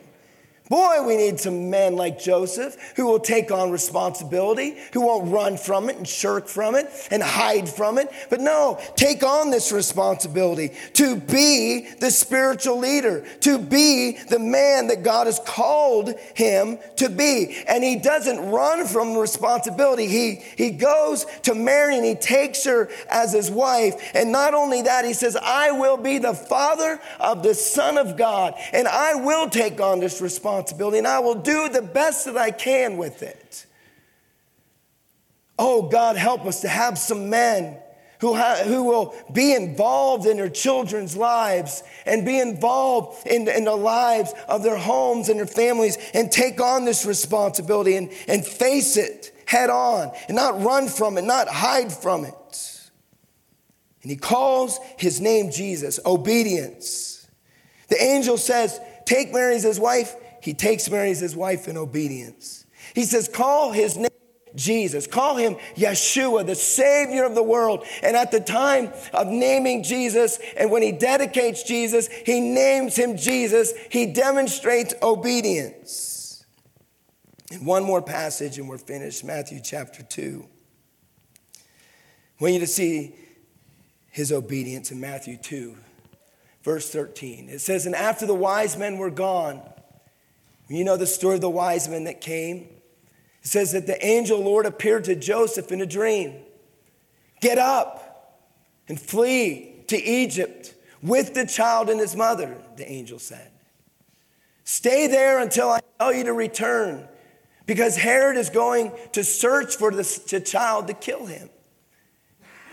Boy, 0.69 1.03
we 1.07 1.17
need 1.17 1.41
some 1.41 1.71
men 1.71 1.97
like 1.97 2.21
Joseph 2.21 2.77
who 2.97 3.07
will 3.07 3.21
take 3.21 3.51
on 3.51 3.71
responsibility, 3.71 4.77
who 4.93 5.01
won't 5.01 5.33
run 5.33 5.57
from 5.57 5.89
it 5.89 5.97
and 5.97 6.07
shirk 6.07 6.47
from 6.47 6.75
it 6.75 6.87
and 7.11 7.23
hide 7.23 7.69
from 7.69 7.97
it. 7.97 8.11
But 8.29 8.41
no, 8.41 8.79
take 8.95 9.23
on 9.23 9.51
this 9.51 9.73
responsibility 9.73 10.73
to 10.95 11.17
be 11.17 11.89
the 12.01 12.11
spiritual 12.11 12.79
leader, 12.79 13.25
to 13.41 13.59
be 13.59 14.19
the 14.29 14.39
man 14.39 14.89
that 14.89 15.03
God 15.03 15.27
has 15.27 15.39
called 15.39 16.13
him 16.35 16.79
to 16.97 17.09
be. 17.09 17.65
And 17.67 17.83
he 17.83 17.97
doesn't 17.97 18.51
run 18.51 18.87
from 18.87 19.17
responsibility. 19.17 20.07
He, 20.07 20.43
he 20.57 20.71
goes 20.71 21.25
to 21.45 21.55
Mary 21.55 21.97
and 21.97 22.05
he 22.05 22.15
takes 22.15 22.65
her 22.65 22.91
as 23.11 23.33
his 23.33 23.51
wife. 23.51 23.95
And 24.15 24.33
not 24.33 24.53
only 24.53 24.83
that, 24.83 25.07
he 25.07 25.15
says, 25.15 25.35
I 25.35 25.71
will 25.71 25.97
be 25.97 26.19
the 26.19 26.35
father 26.35 27.01
of 27.19 27.43
the 27.43 27.55
Son 27.55 27.97
of 27.97 28.17
God, 28.17 28.55
and 28.73 28.87
I 28.87 29.15
will 29.15 29.49
take 29.49 29.81
on 29.81 30.01
this 30.01 30.21
responsibility 30.21 30.58
responsibility, 30.59 30.99
and 30.99 31.07
I 31.07 31.21
will 31.21 31.37
do 31.37 31.69
the 31.69 31.83
best 31.83 32.27
that 32.27 32.37
I 32.37 32.51
can 32.51 32.97
with 32.97 33.23
it. 33.23 33.67
Oh, 35.59 35.89
God, 35.89 36.17
help 36.17 36.47
us 36.47 36.61
to 36.63 36.69
have 36.69 36.99
some 36.99 37.31
men 37.31 37.79
who, 38.21 38.35
ha- 38.35 38.63
who 38.65 38.85
will 38.85 39.15
be 39.33 39.55
involved 39.55 40.27
in 40.27 40.37
their 40.37 40.49
children's 40.49 41.17
lives 41.17 41.83
and 42.07 42.25
be 42.25 42.39
involved 42.39 43.27
in, 43.27 43.49
in 43.49 43.65
the 43.65 43.77
lives 43.77 44.33
of 44.49 44.63
their 44.63 44.77
homes 44.77 45.29
and 45.29 45.39
their 45.39 45.47
families 45.47 45.99
and 46.15 46.31
take 46.31 46.61
on 46.61 46.85
this 46.85 47.07
responsibility 47.07 47.97
and, 47.97 48.11
and 48.27 48.45
face 48.45 48.97
it 48.97 49.33
head 49.47 49.71
on 49.71 50.13
and 50.27 50.37
not 50.37 50.61
run 50.63 50.89
from 50.89 51.17
it, 51.17 51.23
not 51.23 51.49
hide 51.49 51.93
from 51.93 52.25
it. 52.25 52.91
And 54.03 54.11
he 54.11 54.17
calls 54.17 54.79
his 54.97 55.21
name 55.21 55.51
Jesus, 55.51 55.99
obedience. 56.05 57.27
The 57.89 58.01
angel 58.03 58.37
says, 58.37 58.81
Take 59.07 59.33
Mary 59.33 59.57
as 59.57 59.63
his 59.63 59.81
wife 59.81 60.15
he 60.43 60.55
takes 60.55 60.91
Mary 60.91 61.11
as 61.11 61.21
his 61.21 61.37
wife 61.37 61.69
in 61.69 61.77
obedience. 61.77 62.67
He 62.95 63.05
says, 63.05 63.29
Call 63.29 63.73
his 63.73 63.97
name 63.97 64.09
Jesus. 64.55 65.07
Call 65.07 65.37
him 65.37 65.57
Yeshua, 65.77 66.47
the 66.47 66.55
Savior 66.55 67.25
of 67.25 67.35
the 67.35 67.43
world. 67.43 67.85
And 68.03 68.17
at 68.17 68.31
the 68.31 68.41
time 68.41 68.93
of 69.13 69.27
naming 69.27 69.83
Jesus, 69.83 70.39
and 70.57 70.71
when 70.71 70.83
he 70.83 70.93
dedicates 70.93 71.63
Jesus, 71.63 72.09
he 72.09 72.41
names 72.41 72.97
him 72.97 73.17
Jesus. 73.17 73.73
He 73.91 74.07
demonstrates 74.07 74.95
obedience. 75.03 76.45
And 77.51 77.65
one 77.65 77.85
more 77.85 78.03
passage, 78.03 78.59
and 78.59 78.69
we're 78.69 78.79
finished 78.79 79.25
Matthew 79.25 79.61
chapter 79.63 80.03
2. 80.03 80.45
I 81.57 82.45
want 82.45 82.55
you 82.55 82.61
to 82.61 82.67
see 82.67 83.15
his 84.11 84.33
obedience 84.33 84.91
in 84.91 85.01
Matthew 85.01 85.39
2, 85.39 85.77
verse 86.63 86.91
13. 86.91 87.49
It 87.49 87.61
says, 87.61 87.87
And 87.87 87.95
after 87.95 88.27
the 88.27 88.35
wise 88.35 88.77
men 88.77 88.99
were 88.99 89.11
gone, 89.11 89.63
you 90.77 90.85
know 90.85 90.97
the 90.97 91.07
story 91.07 91.37
of 91.37 91.41
the 91.41 91.49
wise 91.49 91.89
men 91.89 92.05
that 92.05 92.21
came? 92.21 92.69
It 93.43 93.49
says 93.49 93.73
that 93.73 93.87
the 93.87 94.05
angel 94.05 94.41
Lord 94.41 94.67
appeared 94.67 95.05
to 95.05 95.15
Joseph 95.15 95.73
in 95.73 95.81
a 95.81 95.87
dream. 95.87 96.35
Get 97.41 97.57
up 97.57 98.45
and 98.89 99.01
flee 99.01 99.85
to 99.87 99.97
Egypt 99.97 100.75
with 101.03 101.35
the 101.35 101.47
child 101.47 101.89
and 101.89 102.01
his 102.01 102.17
mother, 102.17 102.59
the 102.77 102.91
angel 102.91 103.19
said. 103.19 103.51
Stay 104.65 105.07
there 105.07 105.39
until 105.39 105.71
I 105.71 105.81
tell 105.99 106.13
you 106.13 106.25
to 106.25 106.33
return, 106.35 107.09
because 107.65 107.97
Herod 107.97 108.37
is 108.37 108.51
going 108.51 108.93
to 109.13 109.25
search 109.25 109.77
for 109.77 109.91
the 109.91 110.43
child 110.45 110.89
to 110.89 110.95
kill 110.95 111.27
him. 111.27 111.49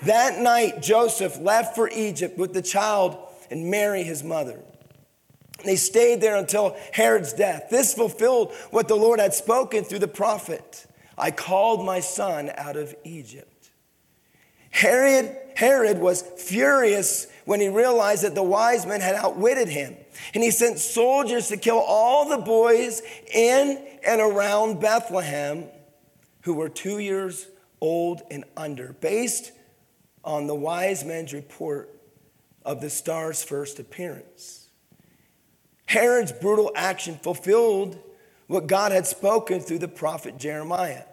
That 0.03 0.41
night, 0.41 0.81
Joseph 0.81 1.39
left 1.39 1.75
for 1.75 1.89
Egypt 1.89 2.38
with 2.38 2.53
the 2.53 2.62
child 2.62 3.17
and 3.49 3.71
Mary, 3.71 4.03
his 4.03 4.23
mother. 4.23 4.62
They 5.65 5.75
stayed 5.75 6.21
there 6.21 6.36
until 6.36 6.75
Herod's 6.93 7.34
death. 7.34 7.67
This 7.69 7.93
fulfilled 7.93 8.54
what 8.71 8.88
the 8.88 8.95
Lord 8.95 9.19
had 9.19 9.34
spoken 9.34 9.84
through 9.84 9.99
the 9.99 10.08
prophet 10.08 10.86
I 11.17 11.32
called 11.32 11.86
my 11.86 12.01
son 12.01 12.51
out 12.56 12.75
of 12.75 12.93
Egypt. 13.04 13.69
Herod, 14.69 15.36
Herod 15.56 15.99
was 15.99 16.21
furious 16.21 17.28
when 17.45 17.62
he 17.62 17.69
realized 17.69 18.23
that 18.23 18.36
the 18.36 18.43
wise 18.43 18.86
men 18.86 18.99
had 18.99 19.15
outwitted 19.15 19.69
him. 19.69 19.95
And 20.34 20.43
he 20.43 20.51
sent 20.51 20.80
soldiers 20.80 21.47
to 21.47 21.58
kill 21.58 21.78
all 21.78 22.28
the 22.28 22.38
boys 22.38 23.01
in 23.34 23.82
and 24.06 24.19
around 24.19 24.82
Bethlehem 24.82 25.65
who 26.41 26.54
were 26.54 26.69
two 26.69 26.99
years 26.99 27.47
old 27.80 28.21
and 28.30 28.43
under, 28.58 28.93
based 28.93 29.51
on 30.23 30.47
the 30.47 30.56
wise 30.56 31.06
men's 31.06 31.34
report 31.34 31.89
of 32.65 32.82
the 32.82 32.89
star's 32.89 33.43
first 33.43 33.80
appearance. 33.80 34.64
Herod's 35.86 36.32
brutal 36.32 36.71
action 36.76 37.17
fulfilled 37.21 38.00
what 38.48 38.67
God 38.67 38.91
had 38.91 39.08
spoken 39.08 39.60
through 39.60 39.80
the 39.80 39.88
prophet 39.88 40.38
Jeremiah. 40.38 41.04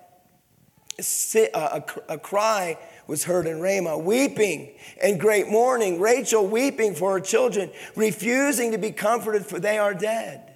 A, 0.98 2.18
cry 2.22 2.78
was 3.06 3.24
heard 3.24 3.46
in 3.46 3.60
Ramah, 3.60 3.98
weeping 3.98 4.74
and 5.02 5.18
great 5.18 5.48
mourning. 5.48 6.00
Rachel 6.00 6.46
weeping 6.46 6.94
for 6.94 7.12
her 7.12 7.20
children, 7.20 7.70
refusing 7.96 8.72
to 8.72 8.78
be 8.78 8.92
comforted, 8.92 9.46
for 9.46 9.58
they 9.58 9.78
are 9.78 9.94
dead. 9.94 10.52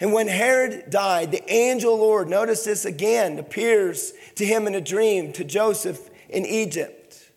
And 0.00 0.12
when 0.12 0.28
Herod 0.28 0.90
died, 0.90 1.32
the 1.32 1.52
angel 1.52 1.96
Lord, 1.96 2.28
notice 2.28 2.64
this 2.64 2.84
again, 2.84 3.38
appears 3.38 4.12
to 4.36 4.44
him 4.44 4.66
in 4.66 4.74
a 4.74 4.80
dream 4.80 5.32
to 5.34 5.44
Joseph 5.44 6.10
in 6.28 6.44
Egypt. 6.44 7.30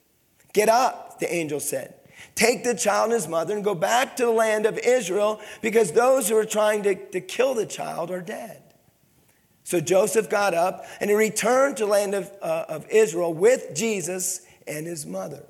Get 0.53 0.69
up, 0.69 1.19
the 1.19 1.33
angel 1.33 1.59
said. 1.59 1.95
Take 2.35 2.63
the 2.63 2.75
child 2.75 3.05
and 3.05 3.13
his 3.13 3.27
mother 3.27 3.53
and 3.53 3.63
go 3.63 3.75
back 3.75 4.15
to 4.17 4.25
the 4.25 4.31
land 4.31 4.65
of 4.65 4.77
Israel 4.77 5.39
because 5.61 5.91
those 5.91 6.29
who 6.29 6.37
are 6.37 6.45
trying 6.45 6.83
to, 6.83 6.95
to 6.95 7.21
kill 7.21 7.53
the 7.53 7.65
child 7.65 8.09
are 8.11 8.21
dead. 8.21 8.61
So 9.63 9.79
Joseph 9.79 10.29
got 10.29 10.53
up 10.53 10.85
and 10.99 11.09
he 11.09 11.15
returned 11.15 11.77
to 11.77 11.85
the 11.85 11.91
land 11.91 12.15
of, 12.15 12.31
uh, 12.41 12.65
of 12.67 12.89
Israel 12.89 13.33
with 13.33 13.75
Jesus 13.75 14.41
and 14.67 14.87
his 14.87 15.05
mother. 15.05 15.43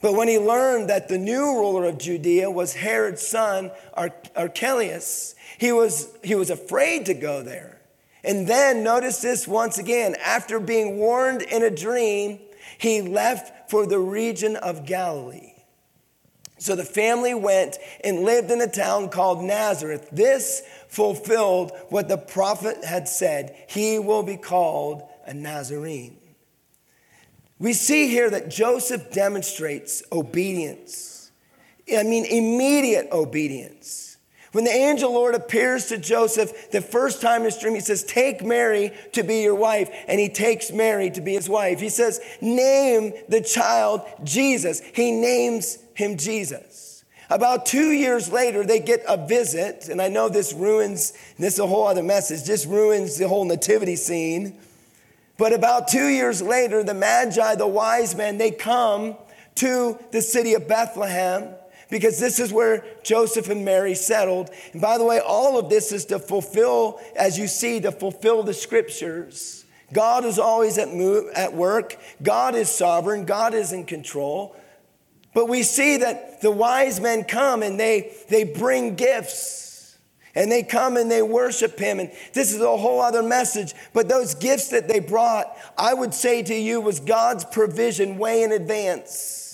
But 0.00 0.14
when 0.14 0.28
he 0.28 0.38
learned 0.38 0.90
that 0.90 1.08
the 1.08 1.18
new 1.18 1.58
ruler 1.58 1.84
of 1.86 1.98
Judea 1.98 2.50
was 2.50 2.74
Herod's 2.74 3.26
son, 3.26 3.72
Archelaus, 4.36 5.34
he 5.58 5.72
was, 5.72 6.08
he 6.22 6.36
was 6.36 6.50
afraid 6.50 7.06
to 7.06 7.14
go 7.14 7.42
there. 7.42 7.80
And 8.22 8.46
then, 8.46 8.84
notice 8.84 9.20
this 9.20 9.48
once 9.48 9.78
again, 9.78 10.14
after 10.24 10.60
being 10.60 10.98
warned 10.98 11.42
in 11.42 11.62
a 11.62 11.70
dream, 11.70 12.38
he 12.78 13.00
left 13.02 13.52
for 13.68 13.86
the 13.86 13.98
region 13.98 14.56
of 14.56 14.86
Galilee. 14.86 15.52
So 16.58 16.74
the 16.74 16.84
family 16.84 17.34
went 17.34 17.78
and 18.02 18.24
lived 18.24 18.50
in 18.50 18.60
a 18.60 18.66
town 18.66 19.10
called 19.10 19.42
Nazareth. 19.42 20.08
This 20.10 20.62
fulfilled 20.88 21.72
what 21.88 22.08
the 22.08 22.18
prophet 22.18 22.84
had 22.84 23.08
said 23.08 23.54
he 23.68 23.98
will 23.98 24.24
be 24.24 24.36
called 24.36 25.08
a 25.24 25.34
Nazarene. 25.34 26.16
We 27.60 27.72
see 27.72 28.08
here 28.08 28.30
that 28.30 28.50
Joseph 28.50 29.12
demonstrates 29.12 30.02
obedience. 30.12 31.30
I 31.92 32.02
mean, 32.02 32.24
immediate 32.24 33.08
obedience. 33.12 34.07
When 34.52 34.64
the 34.64 34.70
angel 34.70 35.12
Lord 35.12 35.34
appears 35.34 35.86
to 35.86 35.98
Joseph 35.98 36.70
the 36.70 36.80
first 36.80 37.20
time 37.20 37.42
in 37.42 37.46
his 37.46 37.58
dream, 37.58 37.74
he 37.74 37.80
says, 37.80 38.02
Take 38.02 38.42
Mary 38.42 38.92
to 39.12 39.22
be 39.22 39.42
your 39.42 39.54
wife. 39.54 39.90
And 40.08 40.18
he 40.18 40.30
takes 40.30 40.72
Mary 40.72 41.10
to 41.10 41.20
be 41.20 41.34
his 41.34 41.48
wife. 41.48 41.80
He 41.80 41.90
says, 41.90 42.20
Name 42.40 43.12
the 43.28 43.42
child 43.42 44.02
Jesus. 44.24 44.80
He 44.94 45.12
names 45.12 45.78
him 45.94 46.16
Jesus. 46.16 47.04
About 47.30 47.66
two 47.66 47.90
years 47.90 48.32
later, 48.32 48.64
they 48.64 48.80
get 48.80 49.04
a 49.06 49.18
visit. 49.26 49.90
And 49.90 50.00
I 50.00 50.08
know 50.08 50.30
this 50.30 50.54
ruins, 50.54 51.12
this 51.38 51.54
is 51.54 51.60
a 51.60 51.66
whole 51.66 51.86
other 51.86 52.02
message, 52.02 52.44
just 52.44 52.66
ruins 52.66 53.18
the 53.18 53.28
whole 53.28 53.44
nativity 53.44 53.96
scene. 53.96 54.58
But 55.36 55.52
about 55.52 55.88
two 55.88 56.08
years 56.08 56.40
later, 56.40 56.82
the 56.82 56.94
Magi, 56.94 57.54
the 57.54 57.66
wise 57.66 58.14
men, 58.14 58.38
they 58.38 58.50
come 58.50 59.16
to 59.56 59.98
the 60.10 60.22
city 60.22 60.54
of 60.54 60.66
Bethlehem 60.66 61.54
because 61.90 62.18
this 62.18 62.38
is 62.38 62.52
where 62.52 62.84
Joseph 63.02 63.48
and 63.48 63.64
Mary 63.64 63.94
settled. 63.94 64.50
And 64.72 64.80
by 64.80 64.98
the 64.98 65.04
way, 65.04 65.20
all 65.20 65.58
of 65.58 65.70
this 65.70 65.92
is 65.92 66.04
to 66.06 66.18
fulfill, 66.18 67.00
as 67.16 67.38
you 67.38 67.46
see, 67.46 67.80
to 67.80 67.92
fulfill 67.92 68.42
the 68.42 68.54
scriptures. 68.54 69.64
God 69.92 70.24
is 70.24 70.38
always 70.38 70.76
at, 70.76 70.92
move, 70.92 71.30
at 71.34 71.54
work. 71.54 71.96
God 72.22 72.54
is 72.54 72.68
sovereign. 72.68 73.24
God 73.24 73.54
is 73.54 73.72
in 73.72 73.86
control. 73.86 74.54
But 75.34 75.48
we 75.48 75.62
see 75.62 75.98
that 75.98 76.42
the 76.42 76.50
wise 76.50 77.00
men 77.00 77.24
come 77.24 77.62
and 77.62 77.78
they, 77.80 78.12
they 78.28 78.44
bring 78.44 78.94
gifts. 78.96 79.98
And 80.34 80.52
they 80.52 80.62
come 80.62 80.96
and 80.96 81.10
they 81.10 81.22
worship 81.22 81.78
him. 81.78 82.00
And 82.00 82.12
this 82.34 82.52
is 82.52 82.60
a 82.60 82.76
whole 82.76 83.00
other 83.00 83.22
message. 83.22 83.72
But 83.92 84.08
those 84.08 84.34
gifts 84.34 84.68
that 84.68 84.86
they 84.88 85.00
brought, 85.00 85.56
I 85.76 85.94
would 85.94 86.12
say 86.12 86.42
to 86.42 86.54
you, 86.54 86.80
was 86.80 87.00
God's 87.00 87.44
provision 87.44 88.18
way 88.18 88.42
in 88.42 88.52
advance. 88.52 89.47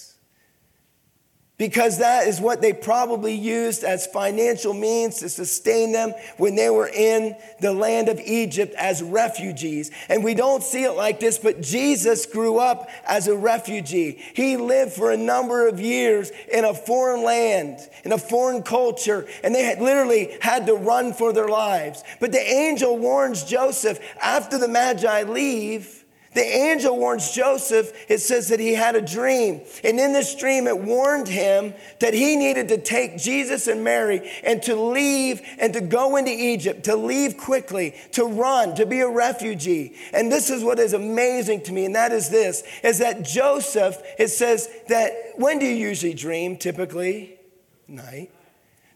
Because 1.56 1.98
that 1.98 2.26
is 2.26 2.40
what 2.40 2.60
they 2.60 2.72
probably 2.72 3.34
used 3.34 3.84
as 3.84 4.08
financial 4.08 4.74
means 4.74 5.20
to 5.20 5.28
sustain 5.28 5.92
them 5.92 6.12
when 6.36 6.56
they 6.56 6.68
were 6.68 6.88
in 6.88 7.36
the 7.60 7.72
land 7.72 8.08
of 8.08 8.18
Egypt 8.18 8.74
as 8.74 9.02
refugees. 9.02 9.92
And 10.08 10.24
we 10.24 10.34
don't 10.34 10.64
see 10.64 10.82
it 10.82 10.92
like 10.92 11.20
this, 11.20 11.38
but 11.38 11.60
Jesus 11.60 12.26
grew 12.26 12.58
up 12.58 12.88
as 13.06 13.28
a 13.28 13.36
refugee. 13.36 14.18
He 14.34 14.56
lived 14.56 14.94
for 14.94 15.12
a 15.12 15.16
number 15.16 15.68
of 15.68 15.80
years 15.80 16.32
in 16.52 16.64
a 16.64 16.74
foreign 16.74 17.22
land, 17.22 17.78
in 18.02 18.10
a 18.10 18.18
foreign 18.18 18.62
culture, 18.62 19.26
and 19.44 19.54
they 19.54 19.62
had 19.62 19.80
literally 19.80 20.36
had 20.40 20.66
to 20.66 20.74
run 20.74 21.12
for 21.12 21.32
their 21.32 21.48
lives. 21.48 22.02
But 22.18 22.32
the 22.32 22.42
angel 22.44 22.98
warns 22.98 23.44
Joseph 23.44 24.00
after 24.20 24.58
the 24.58 24.68
Magi 24.68 25.22
leave 25.22 26.03
the 26.34 26.42
angel 26.42 26.98
warns 26.98 27.30
Joseph, 27.30 27.92
it 28.08 28.18
says 28.18 28.48
that 28.48 28.60
he 28.60 28.74
had 28.74 28.96
a 28.96 29.00
dream. 29.00 29.62
And 29.82 29.98
in 29.98 30.12
this 30.12 30.34
dream, 30.34 30.66
it 30.66 30.78
warned 30.78 31.28
him 31.28 31.74
that 32.00 32.14
he 32.14 32.36
needed 32.36 32.68
to 32.68 32.78
take 32.78 33.18
Jesus 33.18 33.66
and 33.66 33.84
Mary 33.84 34.30
and 34.42 34.62
to 34.64 34.74
leave 34.74 35.40
and 35.58 35.72
to 35.72 35.80
go 35.80 36.16
into 36.16 36.32
Egypt, 36.32 36.84
to 36.84 36.96
leave 36.96 37.36
quickly, 37.36 37.94
to 38.12 38.24
run, 38.24 38.74
to 38.74 38.86
be 38.86 39.00
a 39.00 39.08
refugee. 39.08 39.94
And 40.12 40.30
this 40.30 40.50
is 40.50 40.64
what 40.64 40.78
is 40.78 40.92
amazing 40.92 41.62
to 41.64 41.72
me, 41.72 41.84
and 41.86 41.94
that 41.94 42.12
is 42.12 42.30
this 42.30 42.62
is 42.82 42.98
that 42.98 43.24
Joseph, 43.24 44.00
it 44.18 44.28
says 44.28 44.68
that 44.88 45.12
when 45.36 45.58
do 45.58 45.66
you 45.66 45.74
usually 45.74 46.14
dream? 46.14 46.56
Typically, 46.56 47.38
night. 47.88 48.30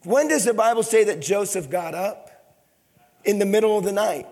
When 0.04 0.28
does 0.28 0.44
the 0.44 0.54
Bible 0.54 0.82
say 0.82 1.04
that 1.04 1.20
Joseph 1.20 1.70
got 1.70 1.94
up? 1.94 2.24
In 3.24 3.38
the 3.38 3.46
middle 3.46 3.76
of 3.76 3.84
the 3.84 3.92
night. 3.92 4.26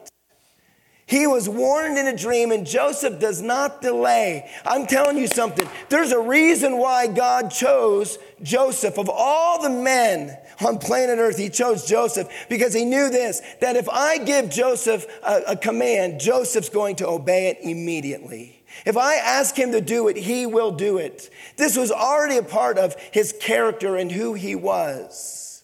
He 1.09 1.29
was 1.29 1.49
warned 1.49 1.99
in 1.99 2.09
a 2.09 2.17
dream, 2.17 2.51
and 2.51 2.67
Joseph 2.67 3.21
does 3.21 3.41
not 3.41 3.81
delay. 3.81 4.51
I'm 4.65 4.89
telling 4.89 5.17
you 5.17 5.29
something. 5.29 5.69
There's 5.89 6.11
a 6.11 6.19
reason 6.19 6.79
why 6.79 7.07
God 7.07 7.51
chose 7.51 8.19
Joseph. 8.43 8.99
Of 8.99 9.09
all 9.09 9.63
the 9.63 9.71
men 9.71 10.37
on 10.65 10.79
planet 10.79 11.21
Earth, 11.21 11.39
he 11.39 11.49
chose 11.49 11.87
Joseph 11.87 12.29
because 12.49 12.75
he 12.75 12.85
knew 12.85 13.09
this 13.09 13.41
that 13.61 13.77
if 13.77 13.89
I 13.89 14.19
give 14.19 14.51
Joseph 14.51 15.07
a, 15.23 15.43
a 15.49 15.57
command, 15.57 16.19
Joseph's 16.19 16.71
going 16.71 16.97
to 16.97 17.07
obey 17.07 17.51
it 17.51 17.59
immediately. 17.61 18.65
If 18.85 18.97
I 18.97 19.15
ask 19.15 19.57
him 19.57 19.71
to 19.73 19.81
do 19.81 20.09
it, 20.09 20.17
he 20.17 20.45
will 20.45 20.73
do 20.73 20.99
it. 20.99 21.31
This 21.57 21.77
was 21.77 21.93
already 21.93 22.37
a 22.37 22.43
part 22.43 22.79
of 22.79 22.97
his 23.13 23.33
character 23.41 23.95
and 23.95 24.11
who 24.11 24.35
he 24.35 24.57
was. 24.57 25.63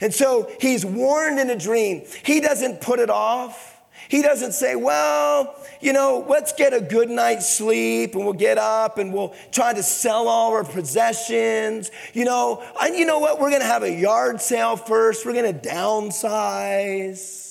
And 0.00 0.14
so 0.14 0.50
he's 0.58 0.84
warned 0.84 1.38
in 1.38 1.50
a 1.50 1.58
dream. 1.58 2.04
He 2.24 2.40
doesn't 2.40 2.80
put 2.80 3.00
it 3.00 3.10
off. 3.10 3.71
He 4.08 4.22
doesn't 4.22 4.52
say, 4.52 4.76
well, 4.76 5.56
you 5.80 5.92
know, 5.92 6.24
let's 6.28 6.52
get 6.52 6.72
a 6.72 6.80
good 6.80 7.10
night's 7.10 7.48
sleep 7.48 8.14
and 8.14 8.24
we'll 8.24 8.34
get 8.34 8.58
up 8.58 8.98
and 8.98 9.12
we'll 9.12 9.34
try 9.50 9.72
to 9.72 9.82
sell 9.82 10.28
all 10.28 10.52
our 10.52 10.64
possessions. 10.64 11.90
You 12.12 12.24
know, 12.24 12.62
and 12.80 12.94
you 12.94 13.06
know 13.06 13.18
what? 13.18 13.40
We're 13.40 13.50
going 13.50 13.62
to 13.62 13.66
have 13.66 13.82
a 13.82 13.90
yard 13.90 14.40
sale 14.40 14.76
first. 14.76 15.26
We're 15.26 15.32
going 15.32 15.52
to 15.58 15.68
downsize. 15.68 17.42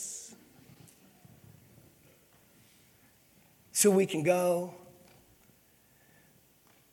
So 3.71 3.89
we 3.89 4.05
can 4.05 4.23
go. 4.23 4.75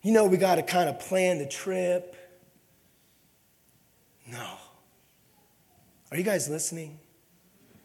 You 0.03 0.13
know, 0.13 0.25
we 0.25 0.39
got 0.39 0.55
to 0.57 0.63
kind 0.63 0.89
of 0.89 0.99
plan 1.01 1.39
the 1.39 1.47
trip. 1.47 2.17
No. 4.27 4.47
Are 6.11 6.17
you 6.17 6.23
guys 6.25 6.49
listening? 6.49 6.99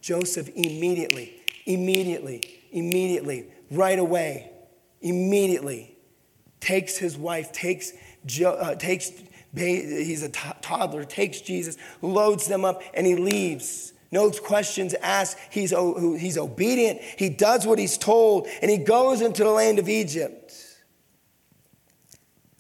Joseph 0.01 0.49
immediately 0.55 1.42
immediately, 1.66 2.41
immediately, 2.72 3.47
right 3.72 3.99
away, 3.99 4.51
immediately 5.01 5.97
takes 6.59 6.97
his 6.97 7.18
wife, 7.18 7.51
takes, 7.51 7.91
uh, 8.45 8.76
takes 8.76 9.11
he's 9.55 10.24
a 10.24 10.30
t- 10.30 10.49
toddler, 10.61 11.03
takes 11.05 11.41
Jesus, 11.41 11.78
loads 12.01 12.47
them 12.47 12.66
up, 12.66 12.82
and 12.93 13.05
he 13.05 13.16
leaves. 13.16 13.93
No 14.11 14.30
questions 14.32 14.93
asked. 14.95 15.38
He's, 15.51 15.72
he's 15.72 16.38
obedient. 16.38 17.01
He 17.01 17.30
does 17.30 17.66
what 17.66 17.80
he's 17.80 17.97
told, 17.97 18.47
and 18.61 18.70
he 18.70 18.78
goes 18.78 19.22
into 19.22 19.43
the 19.43 19.49
land 19.51 19.80
of 19.80 19.89
Egypt. 19.89 20.53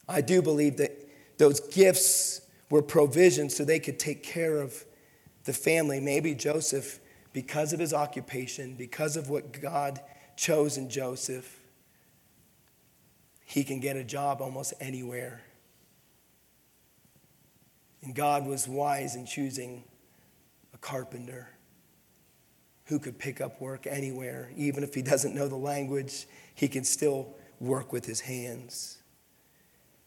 I 0.07 0.21
do 0.21 0.41
believe 0.41 0.77
that 0.77 1.09
those 1.37 1.59
gifts 1.59 2.41
were 2.69 2.81
provisions 2.81 3.55
so 3.55 3.63
they 3.63 3.79
could 3.79 3.99
take 3.99 4.23
care 4.23 4.57
of 4.57 4.83
the 5.45 5.53
family. 5.53 5.99
Maybe 5.99 6.33
Joseph 6.33 6.99
because 7.33 7.73
of 7.73 7.79
his 7.79 7.93
occupation, 7.93 8.75
because 8.75 9.17
of 9.17 9.29
what 9.29 9.59
God 9.59 9.99
chose 10.37 10.77
in 10.77 10.89
Joseph, 10.89 11.59
he 13.45 13.63
can 13.63 13.79
get 13.79 13.97
a 13.97 14.03
job 14.03 14.41
almost 14.41 14.73
anywhere. 14.79 15.41
And 18.03 18.15
God 18.15 18.45
was 18.45 18.67
wise 18.67 19.15
in 19.15 19.25
choosing 19.25 19.83
a 20.73 20.77
carpenter 20.77 21.49
who 22.85 22.99
could 22.99 23.17
pick 23.17 23.41
up 23.41 23.61
work 23.61 23.87
anywhere. 23.87 24.51
Even 24.55 24.83
if 24.83 24.93
he 24.93 25.01
doesn't 25.01 25.33
know 25.33 25.47
the 25.47 25.55
language, 25.55 26.27
he 26.53 26.67
can 26.67 26.83
still 26.83 27.33
work 27.59 27.93
with 27.93 28.05
his 28.05 28.19
hands. 28.19 28.97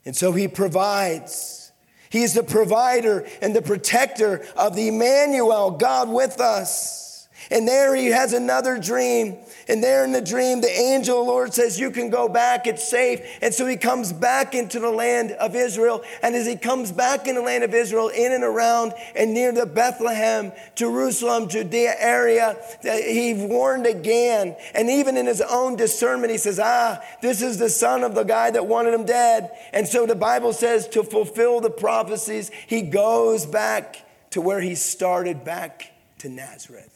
And 0.05 0.14
so 0.14 0.33
he 0.33 0.47
provides. 0.47 1.72
He 2.11 2.22
is 2.22 2.35
the 2.35 2.43
provider 2.43 3.27
and 3.43 3.57
the 3.57 3.62
protector 3.62 4.47
of 4.57 4.77
the 4.77 4.89
Emmanuel, 4.89 5.72
God 5.72 6.09
with 6.09 6.39
us. 6.41 7.16
And 7.51 7.67
there 7.67 7.95
he 7.95 8.07
has 8.07 8.33
another 8.33 8.79
dream. 8.79 9.37
And 9.69 9.83
there 9.83 10.05
in 10.05 10.13
the 10.13 10.21
dream, 10.21 10.61
the 10.61 10.71
angel 10.71 11.25
the 11.25 11.31
Lord 11.31 11.55
says, 11.55 11.79
You 11.79 11.91
can 11.91 12.11
go 12.11 12.29
back, 12.29 12.67
it's 12.67 12.89
safe. 12.89 13.21
And 13.43 13.53
so 13.53 13.67
he 13.67 13.77
comes 13.77 14.13
back 14.13 14.55
into 14.55 14.81
the 14.81 14.91
land 14.91 15.33
of 15.33 15.55
Israel. 15.55 16.03
And 16.23 16.35
as 16.35 16.47
he 16.47 16.57
comes 16.57 16.93
back 16.93 17.27
in 17.27 17.35
the 17.35 17.43
land 17.43 17.65
of 17.65 17.75
Israel, 17.75 18.09
in 18.09 18.33
and 18.33 18.45
around 18.45 18.95
and 19.15 19.35
near 19.35 19.53
the 19.53 19.67
Bethlehem, 19.67 20.53
Jerusalem, 20.75 21.49
Judea 21.49 21.95
area, 21.99 22.57
he 22.83 23.35
warned 23.35 23.87
again. 23.87 24.57
And 24.75 24.91
even 24.91 25.17
in 25.17 25.27
his 25.27 25.41
own 25.41 25.77
discernment, 25.77 26.31
he 26.31 26.39
says, 26.39 26.59
Ah, 26.63 27.01
this 27.23 27.43
is 27.43 27.59
the 27.59 27.71
son 27.71 28.03
of 28.03 28.15
the 28.15 28.25
guy 28.25 28.51
that 28.51 28.67
wanted 28.67 28.95
him 28.95 29.05
dead. 29.05 29.51
And 29.73 29.87
so 29.87 30.07
the 30.07 30.15
Bible 30.15 30.53
says, 30.53 30.89
to 30.89 31.03
fulfill 31.03 31.61
the 31.61 31.71
prophecies, 31.71 32.51
he 32.67 32.83
goes 32.83 33.47
back 33.47 34.05
to 34.31 34.41
where 34.41 34.61
he 34.61 34.75
started, 34.75 35.45
back 35.45 35.93
to 36.19 36.29
Nazareth. 36.29 36.96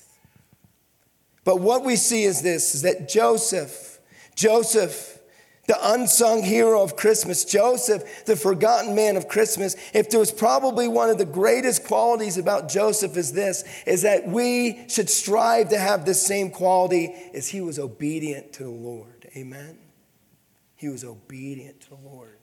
But 1.45 1.61
what 1.61 1.85
we 1.85 1.97
see 1.97 2.25
is 2.25 2.43
this 2.43 2.75
is 2.75 2.83
that 2.83 3.09
Joseph, 3.09 3.99
Joseph, 4.35 5.19
the 5.67 5.93
unsung 5.93 6.43
hero 6.43 6.83
of 6.83 6.97
Christmas, 6.97 7.45
Joseph, 7.45 8.25
the 8.27 8.37
forgotten 8.37 8.95
man 8.95 9.17
of 9.17 9.29
Christmas, 9.29 9.77
if 9.95 10.11
there 10.11 10.19
was 10.19 10.33
probably 10.33 10.89
one 10.89 11.11
of 11.11 11.19
the 11.19 11.25
greatest 11.25 11.85
qualities 11.85 12.39
about 12.39 12.69
Joseph 12.69 13.17
is 13.17 13.33
this, 13.33 13.63
is 13.87 14.03
that 14.03 14.27
we 14.27 14.85
should 14.89 15.09
strive 15.09 15.69
to 15.69 15.79
have 15.79 16.05
the 16.05 16.15
same 16.15 16.51
quality 16.51 17.15
as 17.35 17.49
he 17.49 17.61
was 17.61 17.79
obedient 17.79 18.53
to 18.55 18.65
the 18.65 18.71
Lord. 18.71 19.29
Amen? 19.37 19.79
He 20.75 20.89
was 20.89 21.05
obedient 21.05 21.81
to 21.83 21.91
the 21.91 22.09
Lord. 22.09 22.39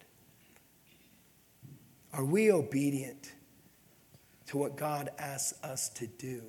Are 2.13 2.23
we 2.23 2.51
obedient 2.51 3.33
to 4.47 4.57
what 4.57 4.77
God 4.77 5.09
asks 5.19 5.61
us 5.63 5.89
to 5.89 6.07
do? 6.07 6.43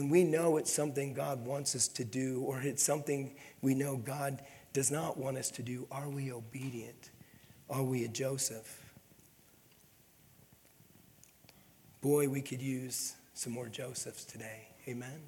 When 0.00 0.08
we 0.08 0.24
know 0.24 0.56
it's 0.56 0.72
something 0.72 1.12
God 1.12 1.44
wants 1.44 1.76
us 1.76 1.86
to 1.88 2.04
do 2.04 2.42
or 2.46 2.62
it's 2.62 2.82
something 2.82 3.34
we 3.60 3.74
know 3.74 3.98
God 3.98 4.40
does 4.72 4.90
not 4.90 5.18
want 5.18 5.36
us 5.36 5.50
to 5.50 5.62
do, 5.62 5.86
are 5.90 6.08
we 6.08 6.32
obedient? 6.32 7.10
Are 7.68 7.82
we 7.82 8.06
a 8.06 8.08
Joseph? 8.08 8.82
Boy, 12.00 12.30
we 12.30 12.40
could 12.40 12.62
use 12.62 13.14
some 13.34 13.52
more 13.52 13.68
Josephs 13.68 14.24
today. 14.24 14.68
Amen. 14.88 15.20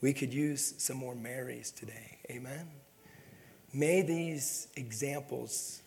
We 0.00 0.12
could 0.12 0.32
use 0.32 0.74
some 0.78 0.98
more 0.98 1.16
Marys 1.16 1.72
today. 1.72 2.18
Amen. 2.30 2.68
May 3.74 4.02
these 4.02 4.68
examples, 4.76 5.82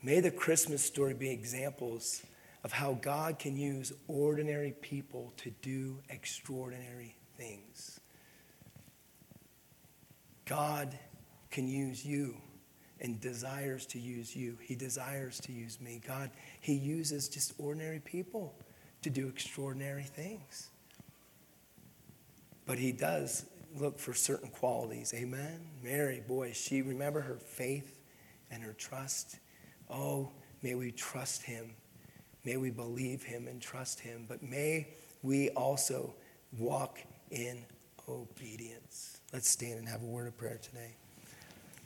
may 0.00 0.20
the 0.20 0.30
Christmas 0.30 0.84
story 0.84 1.14
be 1.14 1.30
examples 1.30 2.22
of 2.62 2.72
how 2.72 2.92
God 2.94 3.38
can 3.38 3.56
use 3.56 3.92
ordinary 4.06 4.72
people 4.80 5.32
to 5.38 5.50
do 5.62 5.98
extraordinary 6.08 7.16
things. 7.36 8.00
God 10.44 10.98
can 11.50 11.68
use 11.68 12.04
you 12.04 12.36
and 13.00 13.20
desires 13.20 13.86
to 13.86 13.98
use 13.98 14.36
you. 14.36 14.58
He 14.60 14.74
desires 14.74 15.40
to 15.40 15.52
use 15.52 15.80
me. 15.80 16.00
God, 16.06 16.30
He 16.60 16.74
uses 16.74 17.28
just 17.28 17.54
ordinary 17.58 18.00
people 18.00 18.54
to 19.02 19.10
do 19.10 19.28
extraordinary 19.28 20.02
things. 20.02 20.68
But 22.66 22.78
He 22.78 22.92
does 22.92 23.46
look 23.78 23.98
for 23.98 24.12
certain 24.12 24.50
qualities. 24.50 25.14
Amen. 25.14 25.60
Mary, 25.82 26.22
boy, 26.26 26.52
she 26.52 26.82
remember 26.82 27.20
her 27.20 27.38
faith 27.38 27.98
and 28.50 28.62
her 28.62 28.74
trust. 28.74 29.38
Oh, 29.88 30.30
may 30.62 30.74
we 30.74 30.90
trust 30.90 31.42
Him 31.42 31.74
May 32.44 32.56
we 32.56 32.70
believe 32.70 33.22
him 33.22 33.48
and 33.48 33.60
trust 33.60 34.00
him, 34.00 34.24
but 34.28 34.42
may 34.42 34.88
we 35.22 35.50
also 35.50 36.14
walk 36.58 36.98
in 37.30 37.64
obedience. 38.08 39.20
Let's 39.32 39.48
stand 39.48 39.78
and 39.78 39.88
have 39.88 40.02
a 40.02 40.06
word 40.06 40.26
of 40.26 40.36
prayer 40.36 40.58
today. 40.60 40.96